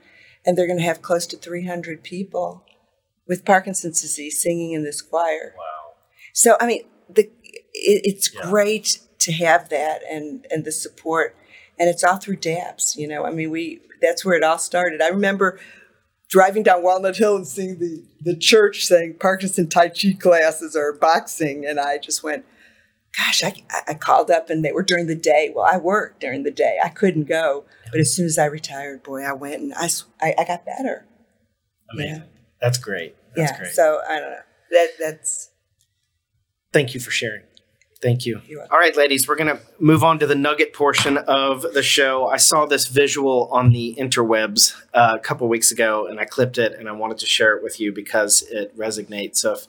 and 0.45 0.57
they're 0.57 0.67
going 0.67 0.79
to 0.79 0.85
have 0.85 1.01
close 1.01 1.25
to 1.27 1.37
300 1.37 2.03
people 2.03 2.65
with 3.27 3.45
parkinson's 3.45 4.01
disease 4.01 4.41
singing 4.41 4.71
in 4.73 4.83
this 4.83 5.01
choir 5.01 5.53
Wow. 5.57 5.93
so 6.33 6.55
i 6.59 6.65
mean 6.67 6.83
the 7.09 7.23
it, 7.73 8.01
it's 8.05 8.33
Yeah. 8.33 8.41
great 8.49 8.99
to 9.19 9.31
have 9.33 9.69
that 9.69 10.01
and 10.09 10.45
and 10.51 10.65
the 10.65 10.71
support 10.71 11.35
and 11.79 11.89
it's 11.89 12.03
all 12.03 12.17
through 12.17 12.37
daps 12.37 12.95
you 12.95 13.07
know 13.07 13.25
i 13.25 13.31
mean 13.31 13.49
we 13.51 13.81
that's 14.01 14.23
where 14.25 14.35
it 14.35 14.43
all 14.43 14.57
started 14.57 15.01
i 15.01 15.07
remember 15.07 15.59
driving 16.29 16.63
down 16.63 16.83
walnut 16.83 17.17
hill 17.17 17.35
and 17.35 17.47
seeing 17.47 17.79
the 17.79 18.03
the 18.21 18.35
church 18.37 18.85
saying 18.85 19.15
parkinson 19.19 19.69
tai 19.69 19.89
chi 19.89 20.11
classes 20.19 20.75
or 20.75 20.93
boxing 20.93 21.65
and 21.65 21.79
i 21.79 21.97
just 21.97 22.23
went 22.23 22.45
gosh, 23.15 23.43
I, 23.43 23.53
I 23.87 23.93
called 23.93 24.31
up 24.31 24.49
and 24.49 24.65
they 24.65 24.71
were 24.71 24.81
during 24.81 25.05
the 25.05 25.13
day. 25.13 25.51
Well, 25.55 25.67
I 25.71 25.77
worked 25.77 26.19
during 26.19 26.41
the 26.41 26.49
day. 26.49 26.79
I 26.83 26.89
couldn't 26.89 27.25
go. 27.25 27.63
But 27.91 27.99
as 27.99 28.11
soon 28.11 28.25
as 28.25 28.39
I 28.39 28.45
retired, 28.45 29.03
boy, 29.03 29.21
I 29.21 29.33
went 29.33 29.61
and 29.61 29.71
I 29.75 29.87
I 30.19 30.43
got 30.47 30.65
better. 30.65 31.05
Amazing. 31.91 32.23
That's 32.63 32.77
great. 32.77 33.15
That's 33.35 33.51
yeah. 33.51 33.57
great. 33.59 33.73
So 33.73 33.99
I 34.09 34.19
don't 34.19 34.31
know. 34.31 34.37
That 34.71 34.87
That's, 34.97 35.49
Thank 36.71 36.93
you 36.93 37.01
for 37.01 37.11
sharing. 37.11 37.43
Thank 38.01 38.25
you. 38.25 38.41
All 38.71 38.79
right, 38.79 38.95
ladies, 38.97 39.27
we're 39.27 39.35
going 39.35 39.55
to 39.55 39.59
move 39.79 40.03
on 40.03 40.19
to 40.19 40.27
the 40.27 40.35
nugget 40.35 40.73
portion 40.73 41.17
of 41.17 41.61
the 41.73 41.83
show. 41.83 42.27
I 42.27 42.37
saw 42.37 42.65
this 42.65 42.87
visual 42.87 43.47
on 43.51 43.71
the 43.71 43.95
interwebs 43.97 44.75
uh, 44.93 45.15
a 45.15 45.19
couple 45.19 45.47
weeks 45.47 45.71
ago 45.71 46.07
and 46.07 46.19
I 46.19 46.25
clipped 46.25 46.57
it 46.57 46.73
and 46.73 46.89
I 46.89 46.93
wanted 46.93 47.17
to 47.19 47.25
share 47.25 47.55
it 47.55 47.63
with 47.63 47.79
you 47.79 47.93
because 47.93 48.41
it 48.49 48.77
resonates. 48.77 49.37
So 49.37 49.53
if 49.53 49.67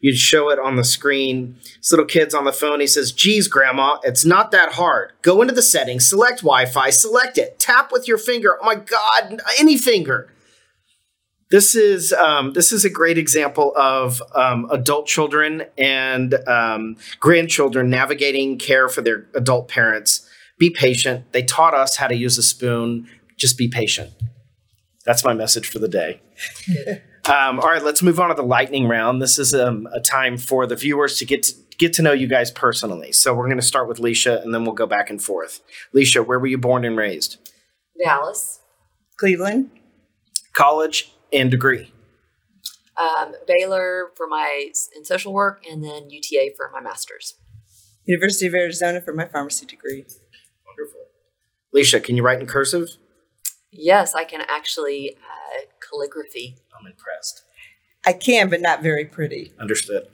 you'd 0.00 0.16
show 0.16 0.50
it 0.50 0.60
on 0.60 0.76
the 0.76 0.84
screen, 0.84 1.56
this 1.78 1.90
little 1.90 2.06
kid's 2.06 2.34
on 2.34 2.44
the 2.44 2.52
phone. 2.52 2.78
He 2.78 2.86
says, 2.86 3.10
Geez, 3.10 3.48
Grandma, 3.48 3.98
it's 4.04 4.24
not 4.24 4.52
that 4.52 4.74
hard. 4.74 5.12
Go 5.22 5.42
into 5.42 5.54
the 5.54 5.62
settings, 5.62 6.08
select 6.08 6.42
Wi 6.42 6.66
Fi, 6.66 6.90
select 6.90 7.36
it, 7.38 7.58
tap 7.58 7.90
with 7.90 8.06
your 8.06 8.18
finger. 8.18 8.58
Oh 8.62 8.66
my 8.66 8.76
God, 8.76 9.40
any 9.58 9.76
finger. 9.76 10.28
This 11.52 11.74
is 11.74 12.14
um, 12.14 12.54
this 12.54 12.72
is 12.72 12.86
a 12.86 12.90
great 12.90 13.18
example 13.18 13.74
of 13.76 14.22
um, 14.34 14.66
adult 14.70 15.06
children 15.06 15.64
and 15.76 16.34
um, 16.48 16.96
grandchildren 17.20 17.90
navigating 17.90 18.56
care 18.56 18.88
for 18.88 19.02
their 19.02 19.26
adult 19.34 19.68
parents. 19.68 20.26
Be 20.58 20.70
patient. 20.70 21.30
They 21.32 21.42
taught 21.42 21.74
us 21.74 21.96
how 21.96 22.06
to 22.08 22.16
use 22.16 22.38
a 22.38 22.42
spoon. 22.42 23.06
Just 23.36 23.58
be 23.58 23.68
patient. 23.68 24.12
That's 25.04 25.24
my 25.24 25.34
message 25.34 25.68
for 25.68 25.78
the 25.78 25.88
day. 25.88 26.20
Um, 27.24 27.60
all 27.60 27.68
right, 27.68 27.84
let's 27.84 28.02
move 28.02 28.18
on 28.18 28.30
to 28.30 28.34
the 28.34 28.42
lightning 28.42 28.88
round. 28.88 29.22
This 29.22 29.38
is 29.38 29.54
um, 29.54 29.86
a 29.94 30.00
time 30.00 30.36
for 30.36 30.66
the 30.66 30.74
viewers 30.74 31.18
to 31.18 31.24
get 31.24 31.44
to 31.44 31.54
get 31.78 31.92
to 31.92 32.02
know 32.02 32.10
you 32.10 32.26
guys 32.26 32.50
personally. 32.50 33.12
So 33.12 33.32
we're 33.32 33.46
going 33.46 33.60
to 33.60 33.64
start 33.64 33.86
with 33.86 33.98
Leisha, 33.98 34.42
and 34.42 34.52
then 34.52 34.64
we'll 34.64 34.74
go 34.74 34.86
back 34.86 35.08
and 35.08 35.22
forth. 35.22 35.60
Leisha, 35.94 36.26
where 36.26 36.40
were 36.40 36.48
you 36.48 36.58
born 36.58 36.84
and 36.84 36.96
raised? 36.96 37.36
dallas 38.02 38.58
Cleveland. 39.18 39.70
College 40.52 41.12
and 41.32 41.50
degree. 41.50 41.92
um, 42.96 43.34
baylor 43.46 44.10
for 44.16 44.26
my 44.26 44.70
in 44.96 45.04
social 45.04 45.32
work 45.32 45.64
and 45.70 45.82
then 45.82 46.10
uta 46.10 46.50
for 46.56 46.70
my 46.72 46.80
master's 46.80 47.34
University 48.04 48.46
of 48.48 48.54
Arizona 48.54 49.00
for 49.00 49.12
my 49.14 49.26
pharmacy 49.26 49.64
degree. 49.64 50.04
Wonderful. 50.66 51.00
Leisha, 51.74 52.02
can 52.02 52.16
you 52.16 52.22
write 52.22 52.40
in 52.40 52.46
cursive? 52.46 52.88
yes 53.74 54.14
i 54.14 54.22
can 54.24 54.42
actually 54.48 55.16
uh, 55.16 55.60
calligraphy 55.80 56.56
I'm 56.78 56.86
impressed. 56.86 57.42
I 58.04 58.12
can, 58.12 58.50
but 58.50 58.60
not 58.60 58.82
very 58.82 59.04
pretty. 59.04 59.52
Understood. 59.60 60.08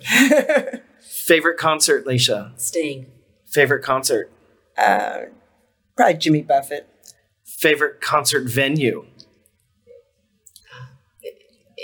Favorite 1.00 1.56
concert, 1.58 2.04
Leisha? 2.06 2.52
sting 2.60 3.06
Favorite 3.46 3.82
concert? 3.82 4.30
uh, 4.76 5.20
probably 5.96 6.14
Jimmy 6.14 6.42
Buffett. 6.42 6.86
Favorite 7.44 8.00
concert 8.02 8.46
venue? 8.48 9.06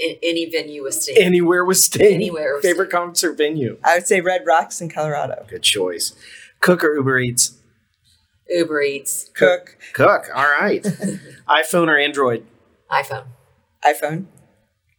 In, 0.03 0.17
any 0.23 0.49
venue 0.51 0.83
with 0.83 0.95
sting 0.95 1.17
Anywhere 1.19 1.65
with 1.65 1.77
Sting. 1.79 2.15
Anywhere 2.15 2.55
with 2.55 2.63
Favorite 2.63 2.91
Sting. 2.91 3.01
concert 3.01 3.33
venue? 3.37 3.79
I 3.85 3.97
would 3.97 4.07
say 4.07 4.21
Red 4.21 4.43
Rocks 4.47 4.81
in 4.81 4.89
Colorado. 4.89 5.45
Good 5.49 5.63
choice. 5.63 6.15
Cook 6.61 6.83
or 6.85 6.95
Uber 6.95 7.19
Eats? 7.21 7.59
uber 8.49 8.83
eats 8.83 9.31
Cook, 9.35 9.79
Cook. 9.95 10.27
All 10.35 10.45
right. 10.45 10.83
iPhone 11.49 11.89
or 11.89 11.97
Android? 11.99 12.45
iphone 12.91 13.25
iPhone. 13.85 14.27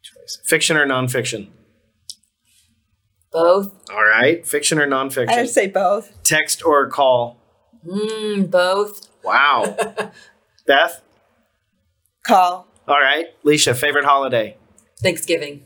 Choice. 0.02 0.40
Fiction 0.46 0.78
or 0.78 0.86
nonfiction? 0.88 1.50
both 3.32 3.72
All 3.92 4.04
right. 4.04 4.46
Fiction 4.48 4.80
or 4.80 4.88
nonfiction? 4.88 5.30
I 5.30 5.42
would 5.42 5.50
say 5.50 5.68
both. 5.68 6.12
Text 6.24 6.64
or 6.66 6.90
call? 6.90 7.38
mm, 7.86 8.50
both 8.50 9.08
Wow. 9.24 9.76
Beth? 10.68 11.02
Call. 12.26 12.68
All 12.88 13.00
right. 13.00 13.26
Leisha, 13.44 13.76
favorite 13.76 14.06
holiday? 14.06 14.58
Thanksgiving 15.06 15.66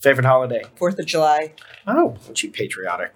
Favorite 0.00 0.26
holiday? 0.26 0.62
Fourth 0.76 0.98
of 0.98 1.06
July. 1.06 1.54
Oh, 1.86 2.16
aren't 2.26 2.42
you 2.42 2.50
patriotic? 2.50 3.12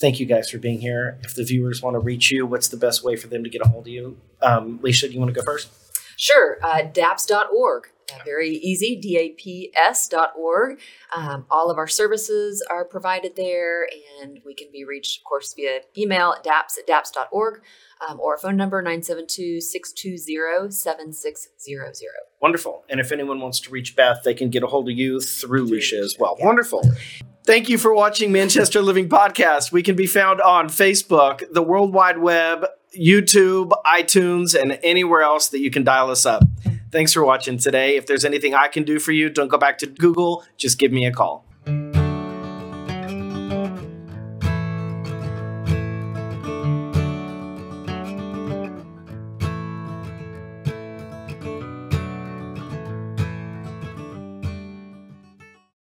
Thank 0.00 0.18
you 0.18 0.26
guys 0.26 0.50
for 0.50 0.58
being 0.58 0.80
here. 0.80 1.18
If 1.22 1.34
the 1.34 1.44
viewers 1.44 1.80
want 1.80 1.94
to 1.94 2.00
reach 2.00 2.30
you, 2.30 2.44
what's 2.44 2.68
the 2.68 2.76
best 2.76 3.04
way 3.04 3.16
for 3.16 3.28
them 3.28 3.44
to 3.44 3.50
get 3.50 3.62
a 3.62 3.68
hold 3.68 3.86
of 3.86 3.92
you? 3.92 4.18
Um, 4.42 4.78
Leisha, 4.80 5.02
do 5.02 5.12
you 5.12 5.20
want 5.20 5.32
to 5.32 5.40
go 5.40 5.44
first? 5.44 5.68
Sure, 6.16 6.58
uh, 6.62 6.82
daps.org. 6.82 7.90
Very 8.24 8.50
easy, 8.50 9.00
daps.org. 9.76 10.80
Um, 11.14 11.46
all 11.50 11.70
of 11.70 11.78
our 11.78 11.88
services 11.88 12.64
are 12.70 12.84
provided 12.84 13.36
there, 13.36 13.88
and 14.20 14.40
we 14.44 14.54
can 14.54 14.68
be 14.72 14.84
reached, 14.84 15.20
of 15.20 15.24
course, 15.24 15.52
via 15.54 15.80
email 15.96 16.34
at 16.36 16.44
daps 16.44 16.78
at 16.78 16.86
daps.org 16.86 17.62
um, 18.08 18.20
or 18.20 18.38
phone 18.38 18.56
number 18.56 18.80
972 18.82 19.60
620 19.60 20.70
7600. 20.70 22.10
Wonderful. 22.40 22.84
And 22.88 23.00
if 23.00 23.12
anyone 23.12 23.40
wants 23.40 23.60
to 23.60 23.70
reach 23.70 23.96
Beth, 23.96 24.22
they 24.24 24.34
can 24.34 24.50
get 24.50 24.62
a 24.62 24.66
hold 24.66 24.88
of 24.88 24.96
you 24.96 25.20
through 25.20 25.68
Leisha 25.68 26.00
as 26.00 26.16
well. 26.18 26.36
Wonderful. 26.40 26.82
Thank 27.44 27.68
you 27.68 27.78
for 27.78 27.94
watching 27.94 28.32
Manchester 28.32 28.82
Living 28.82 29.08
Podcast. 29.08 29.72
We 29.72 29.82
can 29.82 29.94
be 29.94 30.06
found 30.06 30.40
on 30.40 30.68
Facebook, 30.68 31.44
the 31.52 31.62
World 31.62 31.92
Wide 31.92 32.18
Web, 32.18 32.66
YouTube, 32.98 33.70
iTunes, 33.86 34.60
and 34.60 34.78
anywhere 34.82 35.22
else 35.22 35.48
that 35.50 35.60
you 35.60 35.70
can 35.70 35.84
dial 35.84 36.10
us 36.10 36.26
up. 36.26 36.42
Thanks 36.92 37.12
for 37.12 37.24
watching 37.24 37.58
today. 37.58 37.96
If 37.96 38.06
there's 38.06 38.24
anything 38.24 38.54
I 38.54 38.68
can 38.68 38.84
do 38.84 38.98
for 38.98 39.12
you, 39.12 39.28
don't 39.28 39.48
go 39.48 39.58
back 39.58 39.78
to 39.78 39.86
Google. 39.86 40.44
Just 40.56 40.78
give 40.78 40.92
me 40.92 41.06
a 41.06 41.12
call. 41.12 41.44